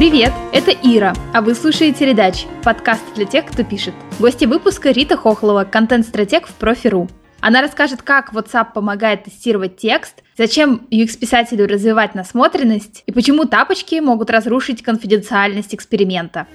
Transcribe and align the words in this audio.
Привет, 0.00 0.32
это 0.54 0.70
Ира, 0.70 1.12
а 1.34 1.42
вы 1.42 1.54
слушаете 1.54 2.06
«Редач»– 2.06 2.46
подкаст 2.64 3.02
для 3.16 3.26
тех, 3.26 3.44
кто 3.44 3.64
пишет. 3.64 3.92
Гости 4.18 4.46
выпуска 4.46 4.92
Рита 4.92 5.14
Хохлова, 5.18 5.64
контент-стратег 5.64 6.46
в 6.46 6.54
Профи.ру. 6.54 7.06
Она 7.40 7.60
расскажет, 7.60 8.00
как 8.00 8.32
WhatsApp 8.32 8.72
помогает 8.72 9.24
тестировать 9.24 9.76
текст, 9.76 10.22
зачем 10.38 10.86
UX-писателю 10.90 11.68
развивать 11.68 12.14
насмотренность 12.14 13.02
и 13.04 13.12
почему 13.12 13.44
тапочки 13.44 14.00
могут 14.00 14.30
разрушить 14.30 14.82
конфиденциальность 14.82 15.74
эксперимента. 15.74 16.46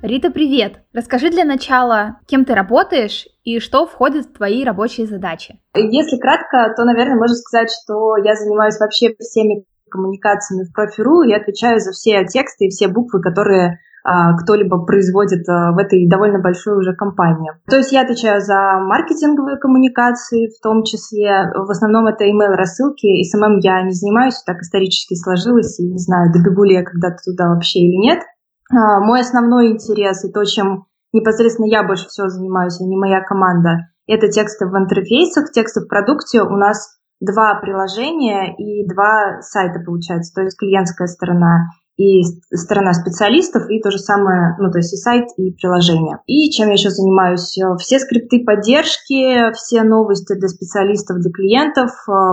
Рита, 0.00 0.30
привет! 0.30 0.78
Расскажи 0.94 1.28
для 1.28 1.44
начала, 1.44 2.20
кем 2.26 2.44
ты 2.44 2.54
работаешь 2.54 3.26
и 3.42 3.58
что 3.58 3.84
входит 3.84 4.26
в 4.26 4.32
твои 4.32 4.62
рабочие 4.62 5.08
задачи. 5.08 5.58
Если 5.74 6.18
кратко, 6.18 6.72
то, 6.76 6.84
наверное, 6.84 7.16
можно 7.16 7.34
сказать, 7.34 7.68
что 7.68 8.16
я 8.16 8.36
занимаюсь 8.36 8.78
вообще 8.78 9.16
всеми 9.18 9.64
коммуникациями 9.90 10.64
в 10.64 10.72
профи.ру 10.72 11.22
и 11.22 11.32
отвечаю 11.32 11.80
за 11.80 11.90
все 11.90 12.24
тексты 12.26 12.66
и 12.66 12.68
все 12.68 12.86
буквы, 12.86 13.20
которые 13.20 13.80
а, 14.04 14.36
кто-либо 14.36 14.84
производит 14.84 15.48
а, 15.48 15.72
в 15.72 15.78
этой 15.78 16.08
довольно 16.08 16.38
большой 16.38 16.78
уже 16.78 16.94
компании. 16.94 17.50
То 17.68 17.78
есть 17.78 17.90
я 17.90 18.02
отвечаю 18.02 18.40
за 18.40 18.78
маркетинговые 18.78 19.56
коммуникации, 19.56 20.46
в 20.46 20.62
том 20.62 20.84
числе, 20.84 21.50
в 21.56 21.70
основном 21.70 22.06
это 22.06 22.24
email 22.24 22.54
рассылки, 22.54 23.06
и 23.06 23.24
самым 23.24 23.58
я 23.58 23.82
не 23.82 23.90
занимаюсь, 23.90 24.40
так 24.46 24.58
исторически 24.60 25.14
сложилось, 25.14 25.80
и 25.80 25.88
не 25.90 25.98
знаю, 25.98 26.32
добегу 26.32 26.62
ли 26.62 26.74
я 26.74 26.84
когда-то 26.84 27.18
туда 27.24 27.48
вообще 27.48 27.80
или 27.80 27.96
нет. 27.96 28.20
А, 28.70 29.00
мой 29.00 29.20
основной 29.20 29.72
интерес 29.72 30.24
и 30.24 30.32
то, 30.32 30.44
чем 30.44 30.86
непосредственно 31.12 31.66
я 31.66 31.82
больше 31.82 32.08
всего 32.08 32.28
занимаюсь, 32.28 32.80
а 32.80 32.84
не 32.84 32.96
моя 32.96 33.22
команда, 33.22 33.88
это 34.06 34.28
тексты 34.28 34.66
в 34.66 34.76
интерфейсах, 34.76 35.52
тексты 35.52 35.80
в 35.80 35.88
продукте. 35.88 36.42
У 36.42 36.56
нас 36.56 36.98
два 37.20 37.58
приложения 37.60 38.54
и 38.56 38.86
два 38.88 39.40
сайта, 39.40 39.80
получается, 39.84 40.34
то 40.34 40.42
есть 40.42 40.58
клиентская 40.58 41.08
сторона 41.08 41.66
и 41.98 42.22
сторона 42.54 42.94
специалистов, 42.94 43.68
и 43.68 43.80
то 43.80 43.90
же 43.90 43.98
самое, 43.98 44.56
ну, 44.58 44.70
то 44.70 44.78
есть 44.78 44.94
и 44.94 44.96
сайт, 44.96 45.26
и 45.36 45.50
приложение. 45.52 46.18
И 46.26 46.48
чем 46.50 46.68
я 46.68 46.74
еще 46.74 46.90
занимаюсь? 46.90 47.58
Все 47.78 47.98
скрипты 47.98 48.44
поддержки, 48.44 49.52
все 49.52 49.82
новости 49.82 50.34
для 50.38 50.48
специалистов, 50.48 51.18
для 51.18 51.30
клиентов, 51.32 51.90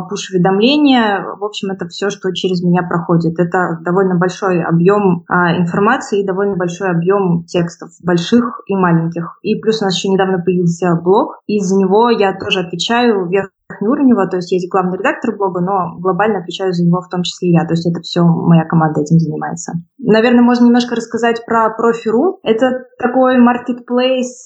пуш-уведомления, 0.10 1.26
в 1.38 1.44
общем, 1.44 1.72
это 1.72 1.88
все, 1.88 2.10
что 2.10 2.32
через 2.32 2.62
меня 2.62 2.84
проходит. 2.84 3.40
Это 3.40 3.80
довольно 3.82 4.16
большой 4.16 4.62
объем 4.64 5.26
а, 5.28 5.58
информации 5.58 6.22
и 6.22 6.26
довольно 6.26 6.56
большой 6.56 6.92
объем 6.92 7.44
текстов, 7.46 7.90
больших 8.04 8.62
и 8.68 8.76
маленьких. 8.76 9.40
И 9.42 9.56
плюс 9.60 9.82
у 9.82 9.86
нас 9.86 9.96
еще 9.96 10.10
недавно 10.10 10.44
появился 10.44 10.96
блог, 10.96 11.40
и 11.48 11.60
за 11.60 11.76
него 11.76 12.10
я 12.10 12.38
тоже 12.38 12.60
отвечаю 12.60 13.28
вверх 13.28 13.50
Уровнева, 13.82 14.28
то 14.28 14.38
есть 14.38 14.52
есть 14.52 14.70
главный 14.70 14.98
редактор 15.00 15.36
блога, 15.36 15.60
но 15.60 16.00
глобально 16.00 16.40
отвечаю 16.40 16.72
за 16.72 16.86
него 16.86 17.02
в 17.02 17.10
том 17.10 17.24
числе 17.24 17.52
я, 17.52 17.66
то 17.66 17.74
есть 17.74 17.86
это 17.90 18.00
все 18.02 18.22
моя 18.24 18.64
команда 18.66 19.02
этим 19.02 19.18
занимается. 19.18 19.74
Наверное, 19.98 20.44
можно 20.44 20.66
немножко 20.66 20.96
рассказать 20.96 21.44
про 21.46 21.70
Профи.ру. 21.72 22.40
Это 22.44 22.86
такой 23.00 23.40
маркетплейс, 23.40 24.46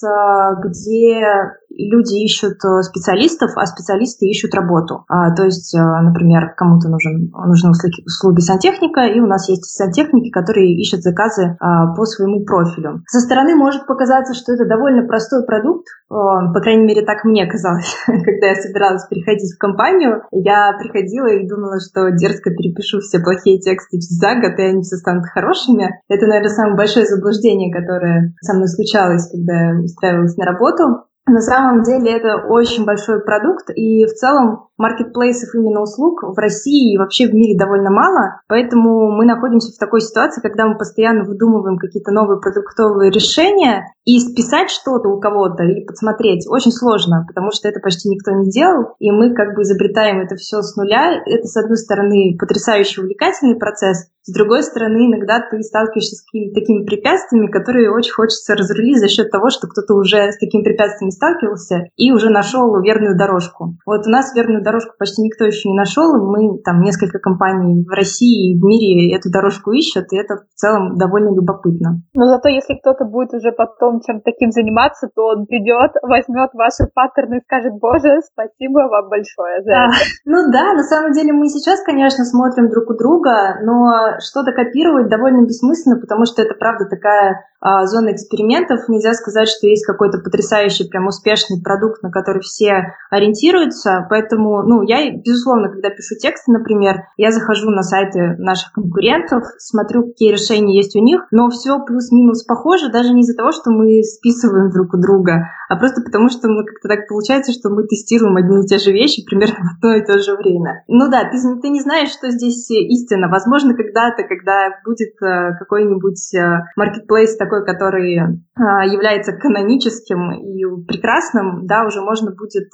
где 0.64 1.52
люди 1.76 2.24
ищут 2.24 2.58
э, 2.64 2.82
специалистов, 2.82 3.52
а 3.56 3.66
специалисты 3.66 4.26
ищут 4.26 4.54
работу. 4.54 5.04
А, 5.08 5.34
то 5.34 5.44
есть, 5.44 5.74
э, 5.74 5.78
например, 5.78 6.54
кому-то 6.56 6.88
нужен, 6.88 7.30
нужны 7.32 7.70
услуги, 7.70 8.02
услуги 8.04 8.40
сантехника, 8.40 9.02
и 9.02 9.20
у 9.20 9.26
нас 9.26 9.48
есть 9.48 9.64
сантехники, 9.64 10.30
которые 10.30 10.74
ищут 10.74 11.02
заказы 11.02 11.56
а, 11.60 11.94
по 11.94 12.04
своему 12.04 12.44
профилю. 12.44 13.02
Со 13.06 13.20
стороны 13.20 13.54
может 13.54 13.86
показаться, 13.86 14.34
что 14.34 14.52
это 14.52 14.66
довольно 14.66 15.06
простой 15.06 15.44
продукт, 15.44 15.86
по 16.08 16.60
крайней 16.60 16.84
мере, 16.84 17.02
так 17.02 17.24
мне 17.24 17.46
казалось, 17.46 17.94
когда 18.06 18.48
я 18.48 18.54
собиралась 18.56 19.06
приходить 19.06 19.54
в 19.54 19.58
компанию. 19.58 20.22
Я 20.32 20.72
приходила 20.78 21.28
и 21.28 21.46
думала, 21.46 21.78
что 21.78 22.10
дерзко 22.10 22.50
перепишу 22.50 22.98
все 22.98 23.20
плохие 23.20 23.60
тексты 23.60 23.98
за 24.00 24.34
год, 24.34 24.58
и 24.58 24.62
они 24.62 24.82
все 24.82 24.96
станут 24.96 25.26
хорошими. 25.26 26.00
Это, 26.08 26.26
наверное, 26.26 26.50
самое 26.50 26.76
большое 26.76 27.06
заблуждение, 27.06 27.72
которое 27.72 28.34
со 28.40 28.54
мной 28.54 28.68
случалось, 28.68 29.30
когда 29.30 29.70
я 29.70 29.80
устраивалась 29.80 30.36
на 30.36 30.46
работу. 30.46 31.09
На 31.26 31.40
самом 31.40 31.82
деле 31.82 32.10
это 32.10 32.46
очень 32.48 32.84
большой 32.84 33.22
продукт, 33.22 33.70
и 33.74 34.04
в 34.04 34.12
целом 34.14 34.68
маркетплейсов 34.76 35.54
именно 35.54 35.82
услуг 35.82 36.22
в 36.22 36.36
России 36.38 36.94
и 36.94 36.98
вообще 36.98 37.28
в 37.28 37.34
мире 37.34 37.58
довольно 37.58 37.90
мало, 37.90 38.40
поэтому 38.48 39.12
мы 39.12 39.26
находимся 39.26 39.70
в 39.70 39.78
такой 39.78 40.00
ситуации, 40.00 40.40
когда 40.40 40.66
мы 40.66 40.76
постоянно 40.76 41.24
выдумываем 41.24 41.78
какие-то 41.78 42.10
новые 42.10 42.40
продуктовые 42.40 43.10
решения, 43.10 43.84
и 44.04 44.18
списать 44.18 44.70
что-то 44.70 45.08
у 45.08 45.20
кого-то 45.20 45.62
или 45.62 45.84
подсмотреть 45.84 46.46
очень 46.48 46.72
сложно, 46.72 47.24
потому 47.28 47.52
что 47.52 47.68
это 47.68 47.80
почти 47.80 48.08
никто 48.08 48.32
не 48.32 48.50
делал, 48.50 48.94
и 48.98 49.10
мы 49.10 49.34
как 49.34 49.54
бы 49.54 49.62
изобретаем 49.62 50.20
это 50.20 50.36
все 50.36 50.62
с 50.62 50.74
нуля. 50.76 51.22
Это, 51.26 51.46
с 51.46 51.56
одной 51.56 51.76
стороны, 51.76 52.36
потрясающе 52.38 53.02
увлекательный 53.02 53.56
процесс, 53.56 54.08
с 54.30 54.32
другой 54.32 54.62
стороны, 54.62 55.10
иногда 55.10 55.42
ты 55.42 55.60
сталкиваешься 55.62 56.14
с 56.14 56.22
какими-то 56.22 56.60
такими 56.60 56.84
препятствиями, 56.86 57.50
которые 57.50 57.90
очень 57.90 58.12
хочется 58.12 58.54
разрулить 58.54 59.00
за 59.00 59.08
счет 59.08 59.30
того, 59.30 59.50
что 59.50 59.66
кто-то 59.66 59.94
уже 59.94 60.30
с 60.30 60.38
такими 60.38 60.62
препятствиями 60.62 61.10
сталкивался 61.10 61.90
и 61.96 62.12
уже 62.12 62.30
нашел 62.30 62.80
верную 62.80 63.18
дорожку. 63.18 63.74
Вот 63.84 64.06
у 64.06 64.10
нас 64.10 64.32
верную 64.34 64.62
дорожку 64.62 64.94
почти 64.98 65.22
никто 65.22 65.44
еще 65.44 65.68
не 65.68 65.74
нашел, 65.74 66.14
и 66.14 66.20
мы 66.22 66.62
там 66.62 66.80
несколько 66.80 67.18
компаний 67.18 67.84
в 67.84 67.90
России 67.90 68.52
и 68.52 68.58
в 68.58 68.62
мире 68.62 69.14
эту 69.16 69.30
дорожку 69.30 69.72
ищут, 69.72 70.12
и 70.12 70.16
это 70.16 70.36
в 70.36 70.54
целом 70.54 70.96
довольно 70.96 71.34
любопытно. 71.34 72.02
Но 72.14 72.26
зато 72.26 72.48
если 72.48 72.78
кто-то 72.78 73.04
будет 73.04 73.34
уже 73.34 73.50
потом 73.50 74.00
чем 74.06 74.20
таким 74.20 74.52
заниматься, 74.52 75.08
то 75.12 75.34
он 75.34 75.46
придет, 75.46 75.92
возьмет 76.02 76.50
ваши 76.54 76.86
паттерны 76.94 77.38
и 77.38 77.44
скажет, 77.44 77.74
боже, 77.80 78.22
спасибо 78.30 78.86
вам 78.86 79.08
большое 79.08 79.62
за 79.64 79.72
это. 79.72 79.92
Ну 80.24 80.52
да, 80.52 80.74
на 80.74 80.84
самом 80.84 81.12
деле 81.12 81.32
мы 81.32 81.48
сейчас, 81.48 81.82
конечно, 81.82 82.24
смотрим 82.24 82.70
друг 82.70 82.90
у 82.90 82.94
друга, 82.94 83.58
но 83.62 84.19
что-то 84.20 84.52
копировать 84.52 85.08
довольно 85.08 85.46
бессмысленно, 85.46 86.00
потому 86.00 86.24
что 86.24 86.42
это, 86.42 86.54
правда, 86.54 86.86
такая 86.86 87.44
а, 87.60 87.86
зона 87.86 88.12
экспериментов. 88.12 88.88
Нельзя 88.88 89.12
сказать, 89.12 89.48
что 89.48 89.66
есть 89.66 89.84
какой-то 89.84 90.18
потрясающий, 90.18 90.88
прям 90.88 91.06
успешный 91.06 91.62
продукт, 91.62 92.02
на 92.02 92.10
который 92.10 92.40
все 92.40 92.94
ориентируются. 93.10 94.06
Поэтому, 94.08 94.62
ну, 94.62 94.82
я, 94.82 95.10
безусловно, 95.14 95.68
когда 95.68 95.90
пишу 95.90 96.16
тексты, 96.16 96.52
например, 96.52 97.04
я 97.18 97.30
захожу 97.30 97.70
на 97.70 97.82
сайты 97.82 98.36
наших 98.38 98.72
конкурентов, 98.72 99.44
смотрю, 99.58 100.04
какие 100.04 100.32
решения 100.32 100.76
есть 100.76 100.96
у 100.96 101.02
них, 101.02 101.26
но 101.30 101.50
все 101.50 101.78
плюс-минус 101.84 102.44
похоже, 102.44 102.90
даже 102.90 103.12
не 103.12 103.20
из-за 103.22 103.36
того, 103.36 103.52
что 103.52 103.70
мы 103.70 104.02
списываем 104.02 104.70
друг 104.70 104.94
у 104.94 104.96
друга, 104.98 105.48
а 105.68 105.76
просто 105.76 106.02
потому, 106.02 106.30
что 106.30 106.48
мы 106.48 106.64
как-то 106.64 106.88
так 106.88 107.06
получается, 107.08 107.52
что 107.52 107.68
мы 107.68 107.86
тестируем 107.86 108.36
одни 108.36 108.64
и 108.64 108.66
те 108.66 108.78
же 108.78 108.90
вещи 108.90 109.24
примерно 109.24 109.56
в 109.56 109.76
одно 109.76 109.94
и 109.94 110.04
то 110.04 110.18
же 110.18 110.34
время. 110.34 110.82
Ну 110.88 111.08
да, 111.08 111.24
ты, 111.30 111.38
ты 111.60 111.68
не 111.68 111.80
знаешь, 111.80 112.10
что 112.10 112.30
здесь 112.30 112.70
истина. 112.70 113.28
Возможно, 113.28 113.74
когда-то, 114.00 114.22
когда 114.24 114.70
будет 114.84 115.14
э, 115.22 115.58
какой-нибудь 115.58 116.34
э, 116.34 116.62
marketplace 116.78 117.36
такой, 117.38 117.64
который 117.64 118.18
а, 118.20 118.84
является 118.84 119.32
каноническим 119.32 120.32
и 120.32 120.64
прекрасным, 120.86 121.66
да, 121.66 121.84
уже 121.84 122.00
можно 122.00 122.32
будет 122.32 122.70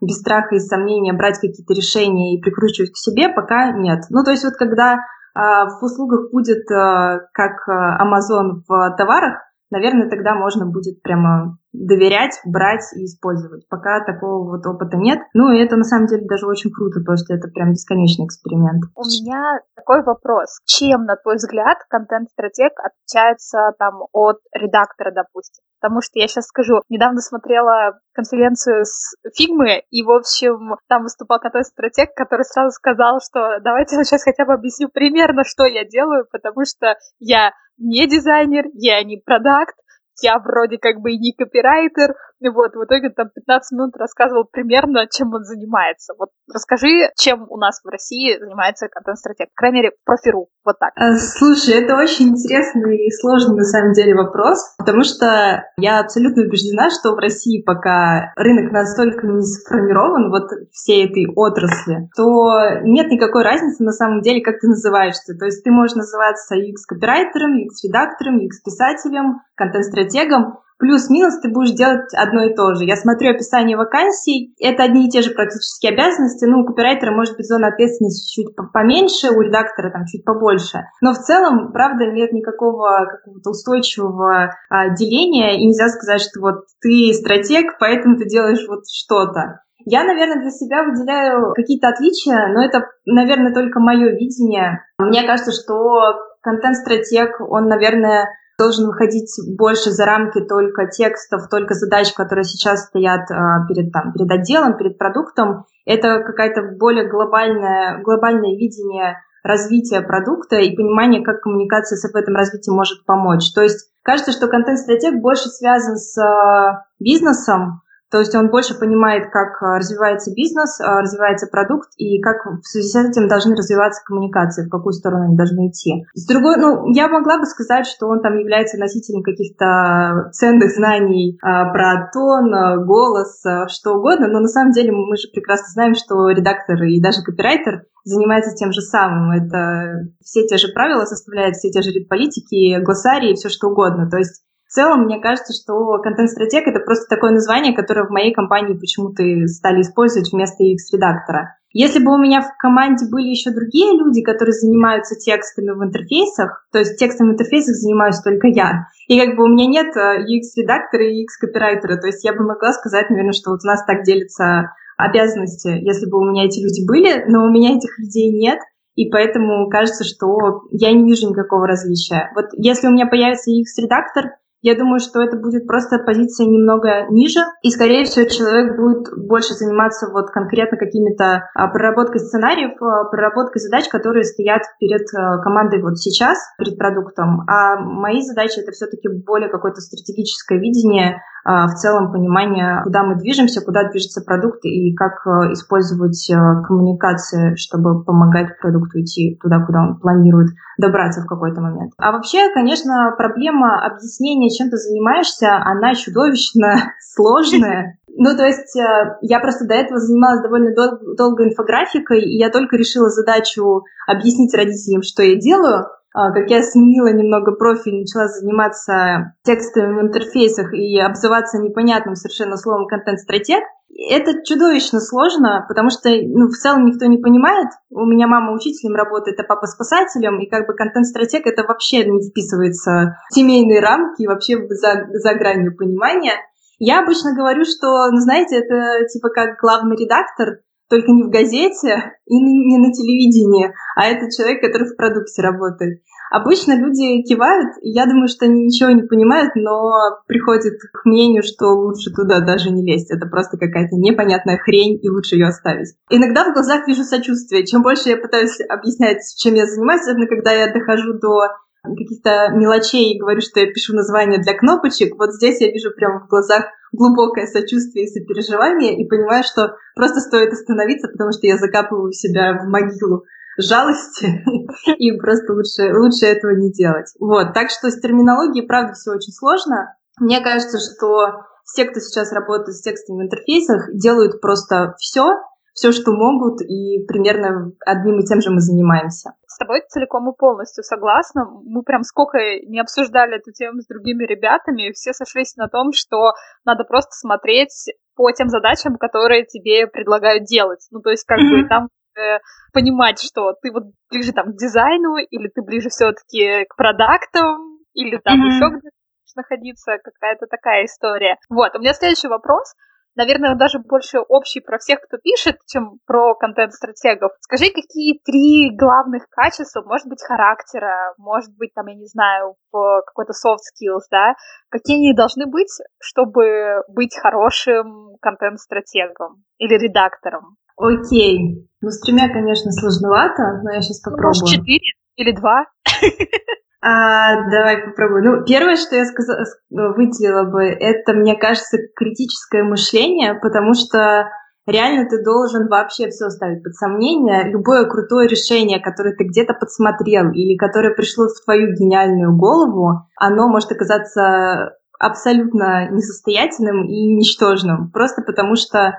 без 0.00 0.18
страха 0.18 0.54
и 0.54 0.60
сомнения 0.60 1.12
брать 1.12 1.38
какие-то 1.38 1.74
решения 1.74 2.34
и 2.36 2.40
прикручивать 2.40 2.92
к 2.92 2.96
себе, 2.96 3.28
пока 3.28 3.72
нет. 3.72 4.00
Ну, 4.10 4.22
то 4.24 4.30
есть 4.30 4.44
вот 4.44 4.54
когда 4.54 4.98
в 5.34 5.78
услугах 5.82 6.32
будет 6.32 6.66
как 6.66 7.68
Amazon 7.68 8.62
в 8.66 8.96
товарах, 8.96 9.36
наверное, 9.70 10.08
тогда 10.08 10.34
можно 10.34 10.66
будет 10.66 11.02
прямо 11.02 11.58
доверять, 11.72 12.40
брать 12.44 12.84
и 12.96 13.04
использовать. 13.04 13.68
Пока 13.68 14.04
такого 14.04 14.48
вот 14.48 14.66
опыта 14.66 14.96
нет. 14.96 15.20
Ну, 15.34 15.52
и 15.52 15.58
это 15.58 15.76
на 15.76 15.84
самом 15.84 16.06
деле 16.06 16.26
даже 16.26 16.46
очень 16.46 16.70
круто, 16.70 17.00
потому 17.00 17.16
что 17.16 17.34
это 17.34 17.48
прям 17.48 17.70
бесконечный 17.70 18.26
эксперимент. 18.26 18.84
У 18.94 19.02
меня 19.02 19.60
такой 19.76 20.02
вопрос. 20.02 20.58
Чем, 20.64 21.04
на 21.04 21.16
твой 21.16 21.36
взгляд, 21.36 21.78
контент-стратег 21.88 22.72
отличается 22.78 23.72
там 23.78 24.02
от 24.12 24.38
редактора, 24.54 25.12
допустим? 25.12 25.62
Потому 25.80 26.00
что 26.00 26.18
я 26.18 26.26
сейчас 26.26 26.46
скажу, 26.46 26.82
недавно 26.88 27.20
смотрела 27.20 28.00
конференцию 28.12 28.84
с 28.84 29.14
Фигмы, 29.36 29.82
и, 29.90 30.02
в 30.02 30.10
общем, 30.10 30.76
там 30.88 31.04
выступал 31.04 31.38
контент-стратег, 31.38 32.14
который 32.14 32.44
сразу 32.44 32.72
сказал, 32.72 33.20
что 33.20 33.60
давайте 33.60 33.96
я 33.96 34.04
сейчас 34.04 34.24
хотя 34.24 34.44
бы 34.44 34.54
объясню 34.54 34.88
примерно, 34.88 35.44
что 35.44 35.64
я 35.66 35.84
делаю, 35.84 36.26
потому 36.30 36.64
что 36.64 36.96
я 37.20 37.52
не 37.78 38.08
дизайнер, 38.08 38.64
я 38.74 39.02
не 39.04 39.18
продакт, 39.24 39.76
я 40.20 40.38
вроде 40.38 40.78
как 40.78 41.00
бы 41.00 41.12
и 41.12 41.18
не 41.18 41.32
копирайтер, 41.32 42.14
вот, 42.46 42.74
в 42.74 42.84
итоге 42.84 43.10
там 43.10 43.28
15 43.34 43.72
минут 43.72 43.96
рассказывал 43.96 44.44
примерно, 44.44 45.06
чем 45.10 45.34
он 45.34 45.42
занимается. 45.42 46.14
Вот 46.16 46.30
расскажи, 46.52 47.10
чем 47.18 47.46
у 47.50 47.56
нас 47.56 47.80
в 47.82 47.88
России 47.88 48.38
занимается 48.38 48.86
контент-стратег, 48.88 49.48
по 49.50 49.56
крайней 49.56 49.78
мере, 49.78 49.92
профиру, 50.04 50.48
вот 50.64 50.78
так. 50.78 50.92
Э, 50.96 51.16
слушай, 51.16 51.74
это 51.82 51.96
очень 51.96 52.28
интересный 52.28 53.06
и 53.06 53.10
сложный 53.10 53.56
на 53.56 53.64
самом 53.64 53.92
деле 53.92 54.14
вопрос, 54.14 54.74
потому 54.78 55.02
что 55.02 55.64
я 55.76 55.98
абсолютно 55.98 56.42
убеждена, 56.44 56.90
что 56.90 57.14
в 57.14 57.18
России 57.18 57.62
пока 57.62 58.32
рынок 58.36 58.70
настолько 58.72 59.26
не 59.26 59.42
сформирован, 59.42 60.30
вот 60.30 60.50
всей 60.72 61.10
этой 61.10 61.26
отрасли, 61.34 62.08
то 62.16 62.80
нет 62.82 63.10
никакой 63.10 63.42
разницы 63.42 63.82
на 63.82 63.92
самом 63.92 64.20
деле, 64.20 64.42
как 64.42 64.60
ты 64.60 64.68
называешься. 64.68 65.34
То 65.34 65.46
есть 65.46 65.64
ты 65.64 65.70
можешь 65.70 65.96
называться 65.96 66.54
UX-копирайтером, 66.54 67.58
UX-редактором, 67.58 68.38
UX-писателем, 68.38 69.40
контент-стратегом, 69.56 70.60
плюс-минус 70.78 71.40
ты 71.40 71.50
будешь 71.50 71.72
делать 71.72 72.12
одно 72.14 72.44
и 72.44 72.54
то 72.54 72.74
же. 72.74 72.84
Я 72.84 72.96
смотрю 72.96 73.30
описание 73.30 73.76
вакансий, 73.76 74.54
это 74.60 74.84
одни 74.84 75.06
и 75.06 75.10
те 75.10 75.22
же 75.22 75.30
практически 75.30 75.86
обязанности. 75.86 76.44
Ну, 76.44 76.60
у 76.60 76.64
копирайтера 76.64 77.12
может 77.12 77.36
быть 77.36 77.46
зона 77.46 77.68
ответственности 77.68 78.40
чуть 78.40 78.54
поменьше, 78.72 79.30
у 79.30 79.40
редактора 79.40 79.90
там 79.90 80.06
чуть 80.06 80.24
побольше. 80.24 80.84
Но 81.00 81.12
в 81.12 81.18
целом, 81.18 81.72
правда, 81.72 82.06
нет 82.06 82.32
никакого 82.32 83.06
какого-то 83.06 83.50
устойчивого 83.50 84.50
а, 84.70 84.90
деления, 84.94 85.58
и 85.58 85.66
нельзя 85.66 85.88
сказать, 85.88 86.22
что 86.22 86.40
вот 86.40 86.64
ты 86.80 87.12
стратег, 87.12 87.76
поэтому 87.78 88.16
ты 88.16 88.26
делаешь 88.26 88.64
вот 88.68 88.84
что-то. 88.90 89.60
Я, 89.84 90.04
наверное, 90.04 90.42
для 90.42 90.50
себя 90.50 90.84
выделяю 90.84 91.54
какие-то 91.54 91.88
отличия, 91.88 92.52
но 92.52 92.62
это, 92.62 92.86
наверное, 93.06 93.54
только 93.54 93.80
мое 93.80 94.10
видение. 94.10 94.84
Мне 94.98 95.22
кажется, 95.22 95.52
что 95.52 96.14
контент-стратег, 96.42 97.40
он, 97.40 97.68
наверное, 97.68 98.28
должен 98.58 98.86
выходить 98.86 99.32
больше 99.56 99.90
за 99.90 100.04
рамки 100.04 100.40
только 100.40 100.88
текстов, 100.88 101.48
только 101.48 101.74
задач, 101.74 102.12
которые 102.12 102.44
сейчас 102.44 102.86
стоят 102.86 103.30
а, 103.30 103.66
перед, 103.68 103.92
там, 103.92 104.12
перед 104.12 104.30
отделом, 104.30 104.76
перед 104.76 104.98
продуктом. 104.98 105.64
Это 105.86 106.20
какая-то 106.20 106.76
более 106.76 107.08
глобальное, 107.08 108.02
глобальное 108.02 108.56
видение 108.56 109.16
развития 109.44 110.00
продукта 110.00 110.56
и 110.56 110.74
понимание, 110.74 111.24
как 111.24 111.40
коммуникация 111.40 111.96
в 111.96 112.16
этом 112.16 112.34
развитии 112.34 112.70
может 112.70 113.04
помочь. 113.06 113.52
То 113.54 113.62
есть 113.62 113.90
кажется, 114.02 114.32
что 114.32 114.48
контент-стратег 114.48 115.20
больше 115.20 115.48
связан 115.48 115.96
с 115.96 116.18
а, 116.18 116.84
бизнесом, 116.98 117.82
то 118.10 118.20
есть 118.20 118.34
он 118.34 118.50
больше 118.50 118.78
понимает, 118.78 119.30
как 119.30 119.62
а, 119.62 119.78
развивается 119.78 120.32
бизнес, 120.34 120.80
а, 120.80 121.02
развивается 121.02 121.46
продукт 121.46 121.90
и 121.98 122.20
как 122.20 122.36
в 122.46 122.66
связи 122.66 122.88
с 122.88 122.96
этим 122.96 123.28
должны 123.28 123.54
развиваться 123.54 124.02
коммуникации, 124.04 124.66
в 124.66 124.70
какую 124.70 124.94
сторону 124.94 125.24
они 125.24 125.36
должны 125.36 125.68
идти. 125.68 126.04
С 126.14 126.26
другой, 126.26 126.56
ну, 126.56 126.90
я 126.94 127.08
могла 127.08 127.38
бы 127.38 127.44
сказать, 127.44 127.86
что 127.86 128.08
он 128.08 128.20
там 128.20 128.38
является 128.38 128.78
носителем 128.78 129.22
каких-то 129.22 130.30
ценных 130.32 130.70
знаний 130.70 131.38
а, 131.42 131.70
про 131.70 132.08
тон, 132.12 132.86
голос, 132.86 133.42
что 133.68 133.94
угодно, 133.94 134.28
но 134.28 134.40
на 134.40 134.48
самом 134.48 134.72
деле 134.72 134.92
мы 134.92 135.16
же 135.16 135.28
прекрасно 135.32 135.66
знаем, 135.72 135.94
что 135.94 136.28
редактор 136.30 136.82
и 136.84 137.00
даже 137.00 137.22
копирайтер 137.22 137.84
занимается 138.04 138.54
тем 138.54 138.72
же 138.72 138.80
самым. 138.80 139.32
Это 139.32 140.08
все 140.22 140.46
те 140.46 140.56
же 140.56 140.68
правила 140.72 141.04
составляют, 141.04 141.56
все 141.56 141.70
те 141.70 141.82
же 141.82 141.90
политики, 142.08 142.82
глоссарии, 142.82 143.34
все 143.34 143.48
что 143.48 143.68
угодно. 143.68 144.08
То 144.08 144.16
есть 144.16 144.42
в 144.68 144.70
целом, 144.70 145.04
мне 145.04 145.18
кажется, 145.18 145.54
что 145.54 145.96
контент-стратег— 146.02 146.66
это 146.66 146.80
просто 146.80 147.06
такое 147.08 147.30
название, 147.30 147.74
которое 147.74 148.06
в 148.06 148.10
моей 148.10 148.34
компании 148.34 148.78
почему-то 148.78 149.24
стали 149.46 149.80
использовать 149.80 150.30
вместо 150.30 150.62
UX-редактора. 150.62 151.56
Если 151.72 152.04
бы 152.04 152.12
у 152.12 152.18
меня 152.18 152.42
в 152.42 152.54
команде 152.58 153.06
были 153.10 153.28
еще 153.28 153.50
другие 153.50 153.96
люди, 153.98 154.20
которые 154.22 154.52
занимаются 154.52 155.16
текстами 155.16 155.70
в 155.70 155.82
интерфейсах, 155.82 156.66
то 156.70 156.80
есть 156.80 156.98
текстом 156.98 157.28
в 157.28 157.32
интерфейсах 157.32 157.76
занимаюсь 157.76 158.20
только 158.20 158.48
я, 158.48 158.88
и 159.06 159.18
как 159.18 159.36
бы 159.36 159.44
у 159.44 159.48
меня 159.48 159.66
нет 159.66 159.96
UX-редактора 159.96 161.02
э, 161.02 161.12
и 161.12 161.24
UX-копирайтера, 161.24 161.96
то 161.96 162.06
есть 162.06 162.24
я 162.24 162.34
бы 162.34 162.44
могла 162.44 162.72
сказать, 162.72 163.08
наверное, 163.08 163.32
что 163.32 163.52
вот 163.52 163.60
у 163.64 163.66
нас 163.66 163.84
так 163.86 164.02
делятся 164.02 164.72
обязанности, 164.98 165.68
если 165.68 166.10
бы 166.10 166.18
у 166.18 166.24
меня 166.24 166.44
эти 166.44 166.60
люди 166.60 166.86
были, 166.86 167.24
но 167.26 167.44
у 167.44 167.50
меня 167.50 167.76
этих 167.76 167.98
людей 167.98 168.32
нет, 168.38 168.58
и 168.96 169.08
поэтому 169.10 169.70
кажется, 169.70 170.02
что 170.02 170.62
я 170.72 170.90
не 170.92 171.04
вижу 171.04 171.30
никакого 171.30 171.68
различия. 171.68 172.32
Вот 172.34 172.46
если 172.54 172.88
у 172.88 172.90
меня 172.90 173.06
появится 173.06 173.52
UX-редактор, 173.52 174.37
я 174.60 174.76
думаю, 174.76 174.98
что 174.98 175.22
это 175.22 175.36
будет 175.36 175.66
просто 175.66 175.98
позиция 175.98 176.46
немного 176.46 177.06
ниже, 177.10 177.40
и, 177.62 177.70
скорее 177.70 178.04
всего, 178.04 178.28
человек 178.28 178.76
будет 178.76 179.06
больше 179.16 179.54
заниматься 179.54 180.10
вот 180.10 180.30
конкретно 180.30 180.76
какими-то 180.76 181.48
а, 181.54 181.68
проработкой 181.68 182.20
сценариев, 182.20 182.80
а, 182.82 183.04
проработкой 183.04 183.60
задач, 183.60 183.88
которые 183.88 184.24
стоят 184.24 184.62
перед 184.80 185.06
а, 185.14 185.38
командой 185.42 185.80
вот 185.80 185.98
сейчас, 185.98 186.38
перед 186.58 186.76
продуктом. 186.76 187.42
А 187.48 187.76
мои 187.78 188.20
задачи— 188.22 188.58
это 188.60 188.72
все-таки 188.72 189.08
более 189.08 189.48
какое-то 189.48 189.80
стратегическое 189.80 190.58
видение, 190.58 191.22
в 191.48 191.74
целом 191.74 192.12
понимание, 192.12 192.82
куда 192.84 193.02
мы 193.04 193.16
движемся, 193.16 193.64
куда 193.64 193.88
движется 193.88 194.22
продукт 194.22 194.64
и 194.64 194.94
как 194.94 195.26
а, 195.26 195.52
использовать 195.52 196.30
а, 196.30 196.62
коммуникации, 196.62 197.54
чтобы 197.56 198.04
помогать 198.04 198.58
продукту 198.60 199.00
идти 199.00 199.38
туда, 199.40 199.64
куда 199.64 199.80
он 199.80 199.98
планирует 199.98 200.50
добраться 200.76 201.22
в 201.22 201.26
какой-то 201.26 201.60
момент. 201.60 201.92
А 201.98 202.12
вообще, 202.12 202.52
конечно, 202.52 203.14
проблема 203.16 203.84
объяснения, 203.84 204.50
чем 204.50 204.68
ты 204.68 204.76
занимаешься, 204.76 205.56
она 205.56 205.94
чудовищно 205.94 206.92
сложная. 207.14 207.98
Ну, 208.20 208.36
то 208.36 208.44
есть 208.44 208.74
я 208.74 209.40
просто 209.40 209.66
до 209.66 209.74
этого 209.74 210.00
занималась 210.00 210.42
довольно 210.42 210.74
дол- 210.74 211.14
долго 211.16 211.44
инфографикой, 211.44 212.20
и 212.22 212.36
я 212.36 212.50
только 212.50 212.76
решила 212.76 213.08
задачу 213.08 213.84
объяснить 214.08 214.54
родителям, 214.54 215.02
что 215.02 215.22
я 215.22 215.36
делаю, 215.36 215.84
а, 215.84 215.97
как 216.12 216.50
я 216.50 216.62
сменила 216.62 217.12
немного 217.12 217.52
профиль, 217.52 218.00
начала 218.00 218.28
заниматься 218.28 219.34
текстовыми 219.44 220.00
в 220.00 220.02
интерфейсах 220.06 220.72
и 220.72 220.98
обзываться 220.98 221.58
непонятным 221.58 222.14
совершенно 222.14 222.56
словом 222.56 222.86
контент-стратег, 222.86 223.62
это 224.10 224.44
чудовищно 224.44 225.00
сложно, 225.00 225.64
потому 225.66 225.90
что 225.90 226.08
ну, 226.10 226.48
в 226.48 226.56
целом 226.56 226.86
никто 226.86 227.06
не 227.06 227.18
понимает. 227.18 227.68
У 227.90 228.04
меня 228.04 228.26
мама 228.26 228.52
учителем 228.52 228.94
работает, 228.94 229.40
а 229.40 229.44
папа 229.44 229.66
спасателем, 229.66 230.40
и 230.40 230.48
как 230.48 230.66
бы 230.66 230.74
контент-стратег 230.74 231.46
это 231.46 231.64
вообще 231.64 232.04
не 232.04 232.30
вписывается 232.30 233.16
в 233.30 233.34
семейные 233.34 233.80
рамки, 233.80 234.26
вообще 234.26 234.58
за, 234.68 235.06
за 235.12 235.34
гранью 235.34 235.76
понимания. 235.76 236.34
Я 236.78 237.00
обычно 237.00 237.34
говорю, 237.34 237.64
что, 237.64 238.08
ну, 238.10 238.18
знаете, 238.18 238.58
это 238.58 239.06
типа 239.08 239.30
как 239.30 239.58
главный 239.60 239.96
редактор, 239.96 240.60
только 240.88 241.12
не 241.12 241.22
в 241.22 241.30
газете 241.30 242.12
и 242.26 242.34
не 242.34 242.78
на 242.78 242.92
телевидении, 242.92 243.72
а 243.96 244.06
это 244.06 244.30
человек, 244.30 244.62
который 244.62 244.88
в 244.88 244.96
продукте 244.96 245.42
работает. 245.42 246.00
Обычно 246.30 246.76
люди 246.76 247.22
кивают, 247.22 247.76
и 247.80 247.90
я 247.90 248.04
думаю, 248.04 248.28
что 248.28 248.44
они 248.44 248.66
ничего 248.66 248.90
не 248.90 249.02
понимают, 249.02 249.52
но 249.54 250.20
приходят 250.26 250.74
к 250.92 251.06
мнению, 251.06 251.42
что 251.42 251.68
лучше 251.68 252.10
туда 252.10 252.40
даже 252.40 252.70
не 252.70 252.84
лезть. 252.84 253.10
Это 253.10 253.26
просто 253.26 253.56
какая-то 253.56 253.96
непонятная 253.96 254.58
хрень, 254.58 254.98
и 255.02 255.08
лучше 255.08 255.36
ее 255.36 255.46
оставить. 255.46 255.94
Иногда 256.10 256.44
в 256.44 256.52
глазах 256.52 256.86
вижу 256.86 257.02
сочувствие. 257.04 257.64
Чем 257.64 257.82
больше 257.82 258.10
я 258.10 258.18
пытаюсь 258.18 258.60
объяснять, 258.68 259.22
чем 259.38 259.54
я 259.54 259.64
занимаюсь, 259.64 260.02
особенно 260.02 260.26
когда 260.26 260.52
я 260.52 260.70
дохожу 260.70 261.14
до 261.14 261.48
каких-то 261.82 262.50
мелочей 262.54 263.14
и 263.14 263.18
говорю, 263.18 263.40
что 263.40 263.60
я 263.60 263.66
пишу 263.66 263.94
название 263.94 264.38
для 264.38 264.52
кнопочек, 264.52 265.16
вот 265.16 265.32
здесь 265.32 265.60
я 265.60 265.70
вижу 265.70 265.90
прямо 265.92 266.20
в 266.20 266.28
глазах 266.28 266.66
глубокое 266.92 267.46
сочувствие 267.46 268.06
и 268.06 268.08
сопереживание 268.08 269.00
и 269.00 269.08
понимаю, 269.08 269.44
что 269.44 269.76
просто 269.94 270.20
стоит 270.20 270.52
остановиться, 270.52 271.08
потому 271.08 271.32
что 271.32 271.46
я 271.46 271.56
закапываю 271.58 272.12
себя 272.12 272.58
в 272.62 272.68
могилу 272.68 273.24
жалости, 273.58 274.44
и 274.98 275.18
просто 275.18 275.52
лучше, 275.52 275.92
лучше 275.92 276.26
этого 276.26 276.52
не 276.52 276.72
делать. 276.72 277.12
Вот, 277.18 277.52
так 277.54 277.70
что 277.70 277.90
с 277.90 278.00
терминологией, 278.00 278.66
правда, 278.66 278.94
все 278.94 279.10
очень 279.10 279.32
сложно. 279.32 279.96
Мне 280.20 280.40
кажется, 280.40 280.78
что 280.78 281.44
все, 281.64 281.84
кто 281.84 282.00
сейчас 282.00 282.32
работает 282.32 282.76
с 282.76 282.82
текстами 282.82 283.18
в 283.18 283.24
интерфейсах, 283.24 283.92
делают 283.94 284.40
просто 284.40 284.94
все, 284.98 285.34
все, 285.74 285.92
что 285.92 286.12
могут, 286.12 286.62
и 286.62 287.04
примерно 287.06 287.72
одним 287.84 288.20
и 288.20 288.24
тем 288.24 288.40
же 288.40 288.50
мы 288.50 288.60
занимаемся. 288.60 289.34
С 289.58 289.66
тобой 289.66 289.82
целиком 289.88 290.30
и 290.30 290.36
полностью 290.38 290.84
согласна. 290.84 291.44
Мы 291.64 291.82
прям 291.82 292.04
сколько 292.04 292.38
не 292.38 292.78
обсуждали 292.78 293.38
эту 293.38 293.50
тему 293.50 293.80
с 293.80 293.88
другими 293.88 294.24
ребятами, 294.24 294.92
все 294.92 295.12
сошлись 295.12 295.56
на 295.56 295.66
том, 295.66 295.90
что 295.92 296.34
надо 296.64 296.84
просто 296.84 297.10
смотреть 297.10 297.90
по 298.14 298.30
тем 298.30 298.50
задачам, 298.50 298.98
которые 298.98 299.46
тебе 299.46 299.88
предлагают 299.88 300.44
делать. 300.44 300.86
Ну, 300.92 301.00
то 301.00 301.10
есть, 301.10 301.24
как 301.24 301.40
mm-hmm. 301.40 301.62
бы 301.62 301.68
там 301.68 301.88
э, 302.16 302.38
понимать, 302.72 303.20
что 303.20 303.52
ты 303.60 303.72
вот 303.72 303.82
ближе 304.08 304.30
там 304.30 304.52
к 304.52 304.56
дизайну, 304.56 305.16
или 305.16 305.48
ты 305.48 305.62
ближе 305.62 305.88
все-таки 305.88 306.64
к 306.66 306.76
продуктам, 306.76 307.80
или 307.94 308.16
там 308.18 308.38
mm-hmm. 308.38 308.54
еще 308.54 308.78
где-то 308.78 308.96
находиться, 309.34 309.98
какая-то 310.04 310.46
такая 310.46 310.84
история. 310.84 311.36
Вот, 311.48 311.74
у 311.74 311.80
меня 311.80 311.94
следующий 311.94 312.28
вопрос 312.28 312.74
наверное, 313.18 313.56
даже 313.56 313.80
больше 313.80 314.20
общий 314.20 314.60
про 314.60 314.78
всех, 314.78 315.00
кто 315.00 315.18
пишет, 315.18 315.56
чем 315.66 315.98
про 316.06 316.34
контент-стратегов. 316.36 317.32
Скажи, 317.40 317.66
какие 317.74 318.20
три 318.24 318.74
главных 318.76 319.28
качества, 319.28 319.82
может 319.82 320.06
быть, 320.06 320.22
характера, 320.22 321.14
может 321.18 321.50
быть, 321.58 321.74
там, 321.74 321.86
я 321.88 321.96
не 321.96 322.06
знаю, 322.06 322.54
какой-то 322.72 323.32
soft 323.32 323.66
skills, 323.68 324.06
да, 324.10 324.34
какие 324.70 324.96
они 324.96 325.14
должны 325.14 325.46
быть, 325.46 325.72
чтобы 326.00 326.82
быть 326.88 327.18
хорошим 327.20 328.16
контент-стратегом 328.22 329.42
или 329.58 329.74
редактором? 329.74 330.56
Окей. 330.76 331.68
Ну, 331.80 331.90
с 331.90 332.00
тремя, 332.00 332.32
конечно, 332.32 332.70
сложновато, 332.70 333.60
но 333.64 333.72
я 333.72 333.82
сейчас 333.82 334.00
попробую. 334.00 334.34
Ну, 334.34 334.40
может, 334.40 334.60
четыре 334.60 334.86
или 335.16 335.32
два? 335.32 335.66
А, 336.80 337.50
давай 337.50 337.82
попробуем. 337.82 338.24
Ну, 338.24 338.44
первое, 338.44 338.76
что 338.76 338.94
я 338.94 339.04
сказала, 339.04 339.44
выделила 339.70 340.44
бы, 340.44 340.62
это, 340.64 341.12
мне 341.12 341.36
кажется, 341.36 341.76
критическое 341.96 342.62
мышление, 342.62 343.34
потому 343.34 343.74
что 343.74 344.28
реально 344.64 345.08
ты 345.08 345.24
должен 345.24 345.66
вообще 345.68 346.08
все 346.08 346.28
ставить 346.28 346.62
под 346.62 346.74
сомнение. 346.74 347.50
Любое 347.50 347.84
крутое 347.86 348.28
решение, 348.28 348.80
которое 348.80 349.16
ты 349.16 349.24
где-то 349.24 349.54
подсмотрел 349.54 350.30
или 350.30 350.56
которое 350.56 350.94
пришло 350.94 351.26
в 351.26 351.44
твою 351.44 351.74
гениальную 351.74 352.36
голову, 352.36 353.08
оно 353.16 353.48
может 353.48 353.72
оказаться 353.72 354.76
абсолютно 355.00 355.90
несостоятельным 355.90 356.84
и 356.84 357.14
ничтожным. 357.14 357.90
Просто 357.90 358.22
потому 358.22 358.54
что 358.54 358.94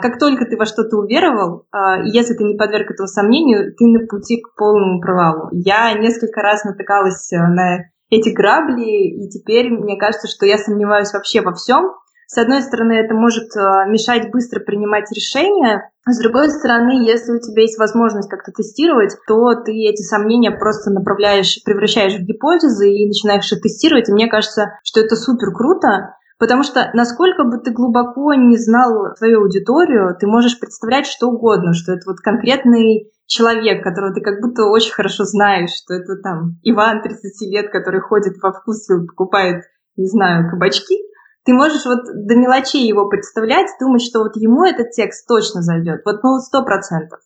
как 0.00 0.18
только 0.18 0.46
ты 0.46 0.56
во 0.56 0.64
что-то 0.64 0.96
уверовал, 0.96 1.66
а, 1.70 2.00
если 2.02 2.34
ты 2.34 2.44
не 2.44 2.56
подверг 2.56 2.90
этому 2.90 3.06
сомнению, 3.06 3.74
ты 3.76 3.86
на 3.86 4.06
пути 4.06 4.40
к 4.40 4.54
полному 4.56 5.00
провалу. 5.00 5.48
Я 5.52 5.92
несколько 5.92 6.40
раз 6.40 6.64
натыкалась 6.64 7.30
э, 7.32 7.36
на 7.36 7.84
эти 8.08 8.30
грабли, 8.30 9.24
и 9.24 9.28
теперь 9.28 9.68
мне 9.68 9.98
кажется, 9.98 10.28
что 10.28 10.46
я 10.46 10.56
сомневаюсь 10.56 11.12
вообще 11.12 11.42
во 11.42 11.52
всем. 11.52 11.92
С 12.26 12.38
одной 12.38 12.62
стороны, 12.62 12.94
это 12.94 13.14
может 13.14 13.54
э, 13.54 13.60
мешать 13.88 14.30
быстро 14.32 14.60
принимать 14.60 15.12
решения, 15.12 15.90
а 16.06 16.12
с 16.12 16.18
другой 16.20 16.50
стороны, 16.50 17.06
если 17.06 17.32
у 17.32 17.40
тебя 17.40 17.62
есть 17.62 17.78
возможность 17.78 18.30
как-то 18.30 18.52
тестировать, 18.52 19.14
то 19.28 19.54
ты 19.62 19.72
эти 19.72 20.02
сомнения 20.02 20.52
просто 20.52 20.90
направляешь, 20.90 21.62
превращаешь 21.64 22.14
в 22.14 22.24
гипотезы 22.24 22.90
и 22.90 23.06
начинаешь 23.06 23.52
их 23.52 23.60
тестировать. 23.60 24.08
И 24.08 24.12
мне 24.12 24.28
кажется, 24.28 24.78
что 24.84 25.00
это 25.00 25.16
супер 25.16 25.52
круто, 25.52 26.16
Потому 26.38 26.62
что 26.62 26.90
насколько 26.92 27.44
бы 27.44 27.58
ты 27.58 27.70
глубоко 27.70 28.34
не 28.34 28.58
знал 28.58 29.16
свою 29.16 29.42
аудиторию, 29.42 30.14
ты 30.18 30.26
можешь 30.26 30.60
представлять 30.60 31.06
что 31.06 31.28
угодно, 31.28 31.72
что 31.72 31.92
это 31.92 32.02
вот 32.06 32.18
конкретный 32.18 33.10
человек, 33.26 33.82
которого 33.82 34.12
ты 34.12 34.20
как 34.20 34.40
будто 34.40 34.66
очень 34.66 34.92
хорошо 34.92 35.24
знаешь, 35.24 35.70
что 35.70 35.94
это 35.94 36.16
там 36.22 36.58
Иван 36.62 37.02
30 37.02 37.50
лет, 37.50 37.70
который 37.72 38.00
ходит 38.00 38.34
во 38.42 38.52
вкусвилл, 38.52 39.06
покупает, 39.06 39.64
не 39.96 40.06
знаю, 40.06 40.50
кабачки, 40.50 40.96
ты 41.44 41.54
можешь 41.54 41.86
вот 41.86 42.00
до 42.04 42.36
мелочей 42.36 42.86
его 42.86 43.08
представлять, 43.08 43.68
думать, 43.80 44.02
что 44.02 44.20
вот 44.20 44.36
ему 44.36 44.64
этот 44.64 44.90
текст 44.90 45.26
точно 45.26 45.62
зайдет, 45.62 46.02
вот 46.04 46.22
ну 46.22 46.38
сто 46.38 46.64
процентов. 46.64 47.20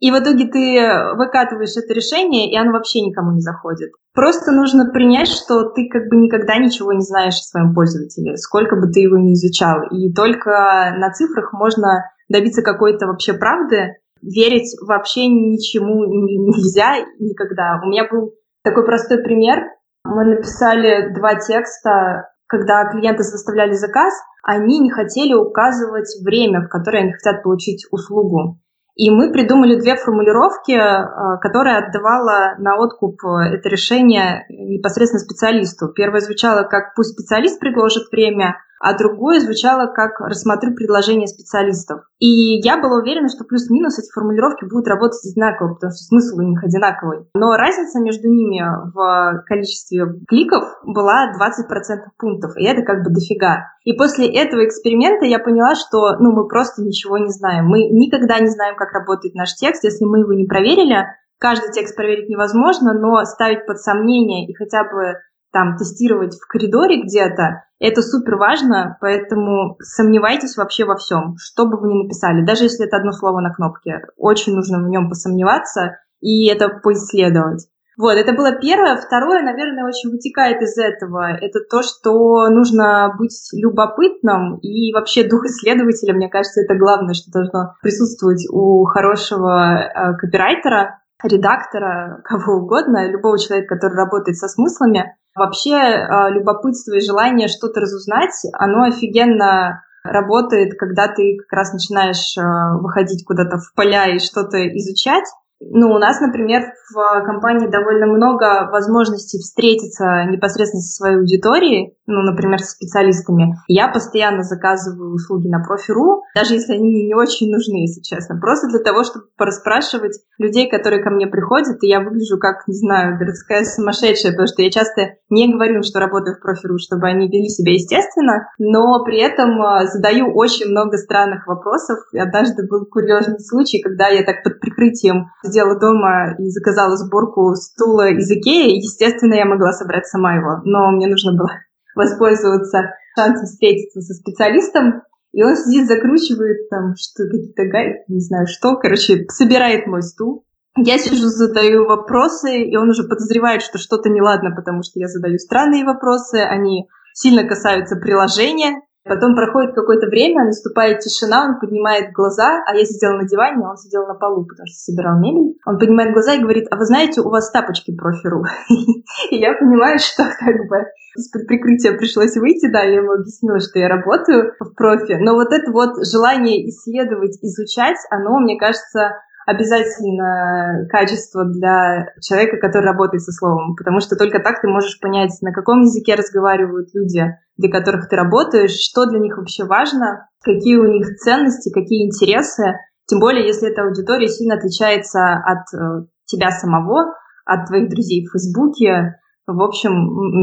И 0.00 0.10
в 0.10 0.18
итоге 0.18 0.46
ты 0.46 1.14
выкатываешь 1.16 1.76
это 1.76 1.94
решение, 1.94 2.50
и 2.50 2.56
оно 2.56 2.72
вообще 2.72 3.00
никому 3.00 3.32
не 3.32 3.40
заходит. 3.40 3.90
Просто 4.12 4.52
нужно 4.52 4.90
принять, 4.92 5.28
что 5.28 5.70
ты 5.70 5.88
как 5.88 6.08
бы 6.08 6.16
никогда 6.16 6.56
ничего 6.56 6.92
не 6.92 7.00
знаешь 7.00 7.34
о 7.34 7.50
своем 7.50 7.74
пользователе, 7.74 8.36
сколько 8.36 8.76
бы 8.76 8.90
ты 8.92 9.00
его 9.00 9.16
ни 9.16 9.32
изучал. 9.34 9.82
И 9.90 10.12
только 10.12 10.94
на 10.98 11.10
цифрах 11.12 11.52
можно 11.52 12.04
добиться 12.28 12.62
какой-то 12.62 13.06
вообще 13.06 13.34
правды. 13.34 13.96
Верить 14.20 14.74
вообще 14.86 15.26
ничему 15.26 16.04
нельзя 16.04 17.04
никогда. 17.18 17.80
У 17.82 17.88
меня 17.88 18.06
был 18.10 18.34
такой 18.62 18.84
простой 18.84 19.22
пример. 19.22 19.62
Мы 20.04 20.24
написали 20.24 21.14
два 21.14 21.34
текста 21.34 22.28
когда 22.46 22.84
клиенты 22.90 23.22
составляли 23.22 23.72
заказ, 23.72 24.14
они 24.42 24.78
не 24.78 24.90
хотели 24.90 25.34
указывать 25.34 26.14
время, 26.22 26.60
в 26.60 26.68
которое 26.68 27.02
они 27.02 27.12
хотят 27.12 27.42
получить 27.42 27.86
услугу. 27.90 28.60
И 28.96 29.10
мы 29.10 29.32
придумали 29.32 29.80
две 29.80 29.96
формулировки, 29.96 30.72
э, 30.72 31.38
которые 31.40 31.78
отдавала 31.78 32.54
на 32.58 32.76
откуп 32.76 33.24
э, 33.24 33.56
это 33.56 33.68
решение 33.68 34.46
непосредственно 34.48 35.20
специалисту. 35.20 35.88
Первое 35.88 36.20
звучало 36.20 36.62
как 36.62 36.94
«пусть 36.94 37.14
специалист 37.14 37.58
предложит 37.58 38.10
время», 38.12 38.58
а 38.84 38.92
другое 38.92 39.40
звучало 39.40 39.86
как 39.86 40.20
«рассмотрю 40.20 40.74
предложение 40.74 41.26
специалистов». 41.26 42.02
И 42.18 42.60
я 42.60 42.76
была 42.76 43.00
уверена, 43.00 43.30
что 43.30 43.44
плюс-минус 43.44 43.98
эти 43.98 44.12
формулировки 44.12 44.66
будут 44.66 44.86
работать 44.88 45.24
одинаково, 45.24 45.72
потому 45.72 45.90
что 45.92 46.04
смысл 46.04 46.36
у 46.36 46.42
них 46.42 46.62
одинаковый. 46.62 47.24
Но 47.34 47.56
разница 47.56 47.98
между 48.00 48.28
ними 48.28 48.60
в 48.92 49.42
количестве 49.46 50.04
кликов 50.28 50.64
была 50.84 51.32
20% 51.32 52.12
пунктов, 52.18 52.58
и 52.58 52.64
это 52.64 52.82
как 52.82 53.04
бы 53.04 53.10
дофига. 53.10 53.72
И 53.84 53.94
после 53.94 54.28
этого 54.28 54.66
эксперимента 54.66 55.24
я 55.24 55.38
поняла, 55.38 55.76
что 55.76 56.18
ну, 56.18 56.32
мы 56.32 56.46
просто 56.46 56.82
ничего 56.82 57.16
не 57.16 57.30
знаем. 57.30 57.64
Мы 57.64 57.88
никогда 57.88 58.38
не 58.38 58.50
знаем, 58.50 58.76
как 58.76 58.92
работает 58.92 59.34
наш 59.34 59.54
текст, 59.54 59.82
если 59.84 60.04
мы 60.04 60.18
его 60.18 60.34
не 60.34 60.44
проверили. 60.44 61.06
Каждый 61.38 61.72
текст 61.72 61.96
проверить 61.96 62.28
невозможно, 62.28 62.92
но 62.92 63.24
ставить 63.24 63.66
под 63.66 63.78
сомнение 63.78 64.46
и 64.46 64.54
хотя 64.54 64.84
бы 64.84 65.14
там 65.54 65.76
тестировать 65.78 66.34
в 66.34 66.46
коридоре 66.46 67.02
где-то, 67.02 67.62
это 67.78 68.02
супер 68.02 68.36
важно, 68.36 68.98
поэтому 69.00 69.76
сомневайтесь 69.80 70.56
вообще 70.56 70.84
во 70.84 70.96
всем, 70.96 71.36
что 71.38 71.66
бы 71.66 71.78
вы 71.78 71.88
ни 71.88 72.02
написали, 72.02 72.44
даже 72.44 72.64
если 72.64 72.86
это 72.86 72.98
одно 72.98 73.12
слово 73.12 73.40
на 73.40 73.54
кнопке. 73.54 74.02
Очень 74.18 74.54
нужно 74.54 74.84
в 74.84 74.88
нем 74.88 75.08
посомневаться 75.08 75.98
и 76.20 76.48
это 76.48 76.68
поисследовать. 76.68 77.66
Вот, 77.96 78.14
это 78.14 78.32
было 78.32 78.52
первое. 78.60 78.96
Второе, 78.96 79.42
наверное, 79.42 79.86
очень 79.86 80.10
вытекает 80.10 80.60
из 80.62 80.76
этого. 80.76 81.30
Это 81.30 81.60
то, 81.60 81.82
что 81.82 82.48
нужно 82.48 83.14
быть 83.16 83.48
любопытным 83.52 84.58
и 84.58 84.92
вообще 84.92 85.22
дух 85.28 85.44
исследователя, 85.44 86.14
мне 86.14 86.28
кажется, 86.28 86.62
это 86.62 86.74
главное, 86.76 87.14
что 87.14 87.30
должно 87.30 87.74
присутствовать 87.82 88.46
у 88.50 88.84
хорошего 88.84 89.76
э, 89.76 90.16
копирайтера, 90.16 91.00
редактора, 91.22 92.22
кого 92.24 92.58
угодно, 92.58 93.10
любого 93.10 93.38
человека, 93.38 93.76
который 93.76 93.96
работает 93.96 94.36
со 94.36 94.48
смыслами. 94.48 95.16
Вообще 95.34 95.74
а, 95.74 96.30
любопытство 96.30 96.94
и 96.94 97.00
желание 97.00 97.48
что-то 97.48 97.80
разузнать, 97.80 98.34
оно 98.52 98.84
офигенно 98.84 99.82
работает, 100.04 100.78
когда 100.78 101.08
ты 101.08 101.38
как 101.38 101.52
раз 101.58 101.72
начинаешь 101.72 102.36
а, 102.38 102.76
выходить 102.78 103.24
куда-то 103.24 103.58
в 103.58 103.72
поля 103.74 104.14
и 104.14 104.18
что-то 104.18 104.58
изучать. 104.78 105.24
Ну, 105.60 105.90
у 105.90 105.98
нас, 105.98 106.20
например, 106.20 106.62
в 106.92 107.24
компании 107.24 107.68
довольно 107.68 108.06
много 108.06 108.68
возможностей 108.70 109.38
встретиться 109.38 110.24
непосредственно 110.28 110.82
со 110.82 110.96
своей 110.96 111.16
аудиторией, 111.16 111.96
ну, 112.06 112.22
например, 112.22 112.60
с 112.60 112.70
специалистами. 112.70 113.56
Я 113.68 113.88
постоянно 113.88 114.42
заказываю 114.42 115.14
услуги 115.14 115.48
на 115.48 115.60
профи.ру, 115.60 116.22
даже 116.34 116.54
если 116.54 116.74
они 116.74 116.90
мне 116.90 117.06
не 117.06 117.14
очень 117.14 117.50
нужны, 117.50 117.82
если 117.82 118.02
честно. 118.02 118.38
Просто 118.38 118.68
для 118.68 118.80
того, 118.80 119.04
чтобы 119.04 119.26
пораспрашивать 119.36 120.18
людей, 120.38 120.68
которые 120.68 121.02
ко 121.02 121.10
мне 121.10 121.26
приходят, 121.26 121.82
и 121.82 121.88
я 121.88 122.00
выгляжу 122.00 122.38
как, 122.38 122.66
не 122.66 122.74
знаю, 122.74 123.16
городская 123.18 123.64
сумасшедшая, 123.64 124.32
потому 124.32 124.48
что 124.48 124.62
я 124.62 124.70
часто 124.70 125.16
не 125.30 125.50
говорю, 125.52 125.82
что 125.82 126.00
работаю 126.00 126.36
в 126.36 126.40
профи.ру, 126.40 126.78
чтобы 126.78 127.06
они 127.06 127.28
вели 127.28 127.48
себя 127.48 127.72
естественно, 127.72 128.48
но 128.58 129.02
при 129.04 129.20
этом 129.20 129.60
а, 129.62 129.86
задаю 129.86 130.34
очень 130.34 130.70
много 130.70 130.96
странных 130.98 131.46
вопросов. 131.46 131.98
И 132.12 132.18
однажды 132.18 132.66
был 132.66 132.86
курьезный 132.86 133.40
случай, 133.40 133.80
когда 133.80 134.08
я 134.08 134.24
так 134.24 134.42
под 134.42 134.60
прикрытием 134.60 135.26
сделала 135.44 135.78
дома 135.78 136.34
и 136.38 136.48
заказала 136.50 136.96
сборку 136.96 137.54
стула 137.54 138.10
из 138.10 138.30
Икеи. 138.30 138.76
Естественно, 138.76 139.34
я 139.34 139.44
могла 139.44 139.72
собрать 139.72 140.06
сама 140.06 140.34
его, 140.34 140.60
но 140.64 140.90
мне 140.90 141.06
нужно 141.06 141.32
было 141.32 141.50
воспользоваться 141.94 142.94
шансом 143.16 143.46
встретиться 143.46 144.00
со 144.00 144.14
специалистом, 144.14 145.02
и 145.32 145.42
он 145.42 145.56
сидит, 145.56 145.88
закручивает 145.88 146.68
там 146.68 146.94
что 146.96 147.24
какие-то 147.24 147.64
гайки, 147.66 148.04
не 148.08 148.20
знаю 148.20 148.46
что, 148.46 148.76
короче, 148.76 149.26
собирает 149.28 149.86
мой 149.86 150.02
стул. 150.02 150.44
Я 150.76 150.98
сижу, 150.98 151.28
задаю 151.28 151.86
вопросы, 151.86 152.62
и 152.62 152.76
он 152.76 152.90
уже 152.90 153.04
подозревает, 153.04 153.62
что 153.62 153.78
что-то 153.78 154.10
неладно, 154.10 154.50
потому 154.54 154.82
что 154.82 154.98
я 154.98 155.06
задаю 155.06 155.38
странные 155.38 155.84
вопросы, 155.84 156.36
они 156.36 156.88
сильно 157.12 157.46
касаются 157.46 157.96
приложения, 157.96 158.80
Потом 159.06 159.34
проходит 159.36 159.74
какое-то 159.74 160.06
время, 160.06 160.46
наступает 160.46 161.00
тишина, 161.00 161.44
он 161.44 161.60
поднимает 161.60 162.12
глаза, 162.12 162.62
а 162.66 162.74
я 162.74 162.84
сидела 162.86 163.18
на 163.18 163.28
диване, 163.28 163.64
а 163.66 163.70
он 163.70 163.76
сидел 163.76 164.06
на 164.06 164.14
полу, 164.14 164.46
потому 164.46 164.66
что 164.66 164.78
собирал 164.78 165.18
мебель. 165.20 165.58
Он 165.66 165.78
поднимает 165.78 166.14
глаза 166.14 166.34
и 166.34 166.40
говорит, 166.40 166.68
а 166.70 166.76
вы 166.76 166.86
знаете, 166.86 167.20
у 167.20 167.28
вас 167.28 167.50
тапочки 167.50 167.94
профиру. 167.94 168.44
И 169.30 169.36
я 169.36 169.52
понимаю, 169.54 169.98
что 169.98 170.24
как 170.24 170.56
бы 170.68 170.86
из-под 171.16 171.46
прикрытия 171.46 171.96
пришлось 171.98 172.34
выйти, 172.36 172.70
да, 172.72 172.82
я 172.82 172.96
ему 172.96 173.12
объяснила, 173.12 173.60
что 173.60 173.78
я 173.78 173.88
работаю 173.88 174.54
в 174.58 174.74
профи. 174.74 175.18
Но 175.20 175.34
вот 175.34 175.52
это 175.52 175.70
вот 175.70 175.94
желание 176.10 176.66
исследовать, 176.70 177.38
изучать, 177.42 177.98
оно, 178.10 178.38
мне 178.40 178.58
кажется, 178.58 179.20
обязательно 179.46 180.86
качество 180.90 181.44
для 181.44 182.06
человека, 182.20 182.56
который 182.56 182.86
работает 182.86 183.22
со 183.22 183.32
словом, 183.32 183.76
потому 183.76 184.00
что 184.00 184.16
только 184.16 184.40
так 184.40 184.60
ты 184.60 184.68
можешь 184.68 184.98
понять, 185.00 185.36
на 185.42 185.52
каком 185.52 185.82
языке 185.82 186.14
разговаривают 186.14 186.88
люди, 186.94 187.24
для 187.56 187.70
которых 187.70 188.08
ты 188.08 188.16
работаешь, 188.16 188.76
что 188.78 189.06
для 189.06 189.18
них 189.18 189.36
вообще 189.36 189.64
важно, 189.64 190.28
какие 190.42 190.76
у 190.76 190.86
них 190.86 191.16
ценности, 191.16 191.72
какие 191.72 192.06
интересы, 192.06 192.74
тем 193.06 193.20
более, 193.20 193.46
если 193.46 193.70
эта 193.70 193.82
аудитория 193.82 194.28
сильно 194.28 194.54
отличается 194.54 195.34
от 195.34 195.74
э, 195.74 196.06
тебя 196.24 196.50
самого, 196.50 197.14
от 197.44 197.66
твоих 197.66 197.90
друзей 197.90 198.26
в 198.26 198.32
Фейсбуке. 198.32 199.20
В 199.46 199.60
общем, 199.60 199.92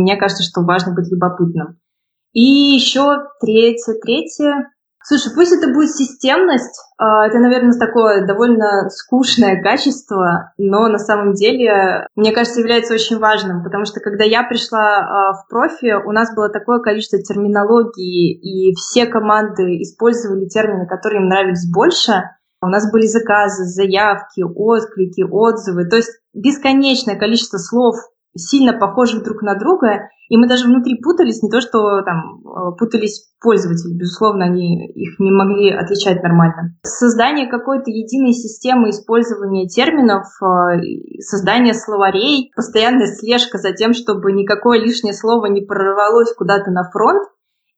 мне 0.01 0.15
кажется, 0.15 0.43
что 0.43 0.61
важно 0.61 0.93
быть 0.93 1.11
любопытным. 1.11 1.79
И 2.33 2.41
еще 2.41 3.17
третье, 3.41 3.95
третье, 4.01 4.69
Слушай, 5.03 5.33
пусть 5.33 5.51
это 5.51 5.73
будет 5.73 5.91
системность, 5.91 6.79
а, 6.97 7.25
это, 7.25 7.39
наверное, 7.39 7.77
такое 7.77 8.25
довольно 8.25 8.89
скучное 8.89 9.61
качество, 9.61 10.53
но 10.57 10.87
на 10.87 10.99
самом 10.99 11.33
деле, 11.33 12.07
мне 12.15 12.31
кажется, 12.31 12.59
является 12.59 12.93
очень 12.93 13.17
важным, 13.17 13.63
потому 13.63 13.85
что 13.85 13.99
когда 13.99 14.23
я 14.23 14.43
пришла 14.43 14.99
а, 14.99 15.33
в 15.33 15.47
профи, 15.49 15.93
у 16.05 16.11
нас 16.11 16.35
было 16.35 16.49
такое 16.49 16.79
количество 16.79 17.19
терминологии, 17.19 18.31
и 18.31 18.75
все 18.75 19.07
команды 19.07 19.81
использовали 19.81 20.45
термины, 20.45 20.85
которые 20.85 21.21
им 21.21 21.29
нравились 21.29 21.71
больше. 21.71 22.23
У 22.61 22.67
нас 22.67 22.91
были 22.91 23.07
заказы, 23.07 23.65
заявки, 23.65 24.43
отклики, 24.43 25.23
отзывы, 25.23 25.85
то 25.89 25.95
есть 25.95 26.11
бесконечное 26.33 27.17
количество 27.17 27.57
слов, 27.57 27.95
сильно 28.35 28.73
похожих 28.73 29.23
друг 29.23 29.41
на 29.41 29.55
друга, 29.55 30.09
и 30.29 30.37
мы 30.37 30.47
даже 30.47 30.65
внутри 30.65 31.01
путались, 31.01 31.43
не 31.43 31.49
то 31.49 31.59
что 31.59 32.01
там 32.03 32.39
э, 32.39 32.77
путались 32.77 33.33
пользователи, 33.41 33.97
безусловно, 33.97 34.45
они 34.45 34.87
их 34.87 35.19
не 35.19 35.31
могли 35.31 35.71
отличать 35.71 36.23
нормально. 36.23 36.77
Создание 36.83 37.47
какой-то 37.47 37.91
единой 37.91 38.31
системы 38.31 38.91
использования 38.91 39.67
терминов, 39.67 40.25
э, 40.41 40.79
создание 41.19 41.73
словарей, 41.73 42.51
постоянная 42.55 43.07
слежка 43.07 43.57
за 43.57 43.73
тем, 43.73 43.93
чтобы 43.93 44.31
никакое 44.31 44.79
лишнее 44.79 45.13
слово 45.13 45.47
не 45.47 45.61
прорвалось 45.61 46.33
куда-то 46.33 46.71
на 46.71 46.89
фронт, 46.89 47.27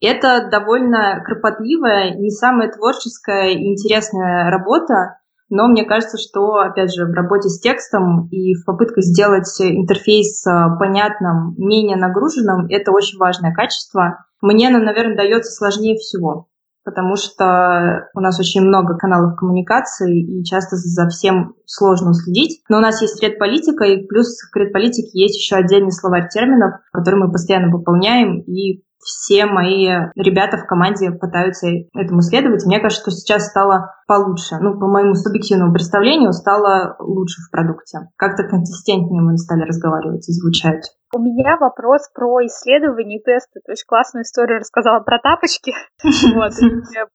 это 0.04 0.50
довольно 0.52 1.24
кропотливая, 1.26 2.16
не 2.16 2.30
самая 2.30 2.70
творческая 2.70 3.52
и 3.52 3.72
интересная 3.72 4.52
работа, 4.52 5.18
но 5.50 5.68
мне 5.68 5.84
кажется, 5.84 6.18
что, 6.18 6.56
опять 6.56 6.94
же, 6.94 7.06
в 7.06 7.12
работе 7.12 7.50
с 7.50 7.60
текстом 7.60 8.28
и 8.30 8.56
в 8.56 8.66
попытках 8.66 9.04
сделать 9.04 9.50
интерфейс 9.60 10.46
а, 10.48 10.76
понятным, 10.78 11.56
менее 11.58 11.98
нагруженным, 11.98 12.68
это 12.70 12.92
очень 12.92 13.18
важное 13.18 13.54
качество. 13.54 14.26
Мне 14.42 14.70
оно, 14.70 14.80
наверное, 14.80 15.16
дается 15.16 15.52
сложнее 15.52 15.98
всего 15.98 16.48
потому 16.86 17.16
что 17.16 18.10
у 18.14 18.20
нас 18.20 18.40
очень 18.40 18.62
много 18.62 18.98
каналов 18.98 19.38
коммуникации, 19.38 20.22
и 20.22 20.44
часто 20.44 20.76
за 20.76 21.08
всем 21.08 21.56
сложно 21.66 22.12
уследить. 22.12 22.62
Но 22.70 22.78
у 22.78 22.82
нас 22.82 23.02
есть 23.02 23.22
редполитика, 23.24 23.86
и 23.86 24.06
плюс 24.06 24.38
к 24.52 24.56
редполитике 24.58 25.10
есть 25.14 25.38
еще 25.38 25.56
отдельный 25.56 25.92
словарь 25.92 26.28
терминов, 26.30 26.82
который 26.92 27.20
мы 27.20 27.32
постоянно 27.32 27.72
пополняем, 27.72 28.42
и 28.42 28.84
все 29.00 29.46
мои 29.46 29.88
ребята 30.16 30.58
в 30.58 30.66
команде 30.66 31.12
пытаются 31.12 31.68
этому 31.94 32.22
следовать. 32.22 32.66
Мне 32.66 32.80
кажется, 32.80 33.02
что 33.02 33.12
сейчас 33.12 33.48
стало 33.48 33.92
получше. 34.08 34.58
Ну, 34.60 34.80
по 34.80 34.88
моему 34.88 35.16
субъективному 35.16 35.74
представлению, 35.74 36.34
стало 36.34 36.96
лучше 37.00 37.42
в 37.42 37.52
продукте. 37.52 38.10
Как-то 38.18 38.44
консистентнее 38.44 39.22
мы 39.22 39.38
стали 39.38 39.64
разговаривать 39.64 40.28
и 40.28 40.34
звучать. 40.34 40.92
У 41.16 41.20
меня 41.20 41.58
вопрос 41.58 42.10
про 42.10 42.44
исследования 42.46 43.20
и 43.20 43.24
тесты. 43.24 43.62
Ты 43.64 43.74
очень 43.74 43.86
классную 43.86 44.24
историю 44.24 44.60
рассказала 44.60 45.00
про 45.02 45.20
тапочки, 45.20 45.74
вот, 46.34 46.54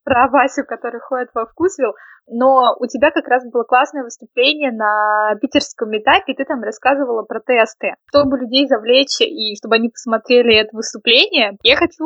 про 0.05 0.29
Васю, 0.29 0.63
который 0.65 1.01
ходит 1.01 1.29
во 1.33 1.45
вкусвилл. 1.45 1.93
Но 2.31 2.75
у 2.79 2.85
тебя 2.85 3.11
как 3.11 3.27
раз 3.27 3.43
было 3.51 3.63
классное 3.63 4.03
выступление 4.03 4.71
на 4.71 5.35
питерском 5.41 5.89
этапе, 5.97 6.31
и 6.31 6.35
ты 6.35 6.45
там 6.45 6.61
рассказывала 6.61 7.23
про 7.23 7.41
тесты. 7.41 7.95
Чтобы 8.09 8.37
людей 8.37 8.67
завлечь 8.67 9.19
и 9.19 9.55
чтобы 9.57 9.75
они 9.75 9.89
посмотрели 9.89 10.55
это 10.55 10.69
выступление, 10.75 11.57
я 11.63 11.75
хочу 11.75 12.05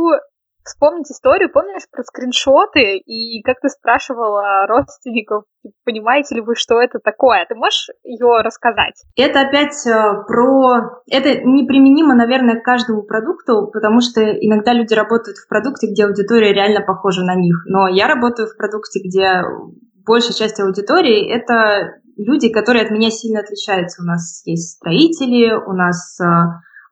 вспомнить 0.64 1.12
историю, 1.12 1.52
помнишь, 1.52 1.84
про 1.92 2.04
скриншоты, 2.04 2.98
и 2.98 3.42
как 3.44 3.60
ты 3.62 3.70
спрашивала 3.70 4.66
родственников, 4.68 5.44
типа, 5.62 5.76
понимаете 5.86 6.36
ли 6.36 6.42
вы, 6.42 6.56
что 6.56 6.82
это 6.82 7.00
такое? 7.00 7.46
Ты 7.48 7.56
можешь 7.56 7.90
ее 8.04 8.42
рассказать? 8.42 9.04
Это 9.16 9.42
опять 9.42 9.86
э, 9.86 10.24
про... 10.28 11.02
Это 11.10 11.30
неприменимо, 11.44 12.16
наверное, 12.16 12.60
к 12.60 12.64
каждому 12.64 13.04
продукту, 13.04 13.70
потому 13.72 14.02
что 14.02 14.22
иногда 14.22 14.74
люди 14.74 14.94
работают 14.94 15.38
в 15.38 15.48
продукте, 15.48 15.88
где 15.88 16.06
аудитория 16.06 16.54
реально 16.54 16.82
похожа 16.82 17.24
на 17.24 17.36
них. 17.36 17.64
Но 17.66 17.88
я 17.88 18.08
работаю 18.08 18.48
в 18.48 18.58
продукте, 18.58 19.00
где 19.04 19.44
большая 20.06 20.34
часть 20.34 20.60
аудитории— 20.60 21.30
это 21.34 22.00
люди, 22.18 22.50
которые 22.50 22.86
от 22.86 22.92
меня 22.92 23.10
сильно 23.10 23.40
отличаются. 23.40 24.02
У 24.02 24.06
нас 24.06 24.44
есть 24.46 24.78
строители, 24.78 25.54
у 25.54 25.74
нас 25.74 26.20
э, 26.20 26.26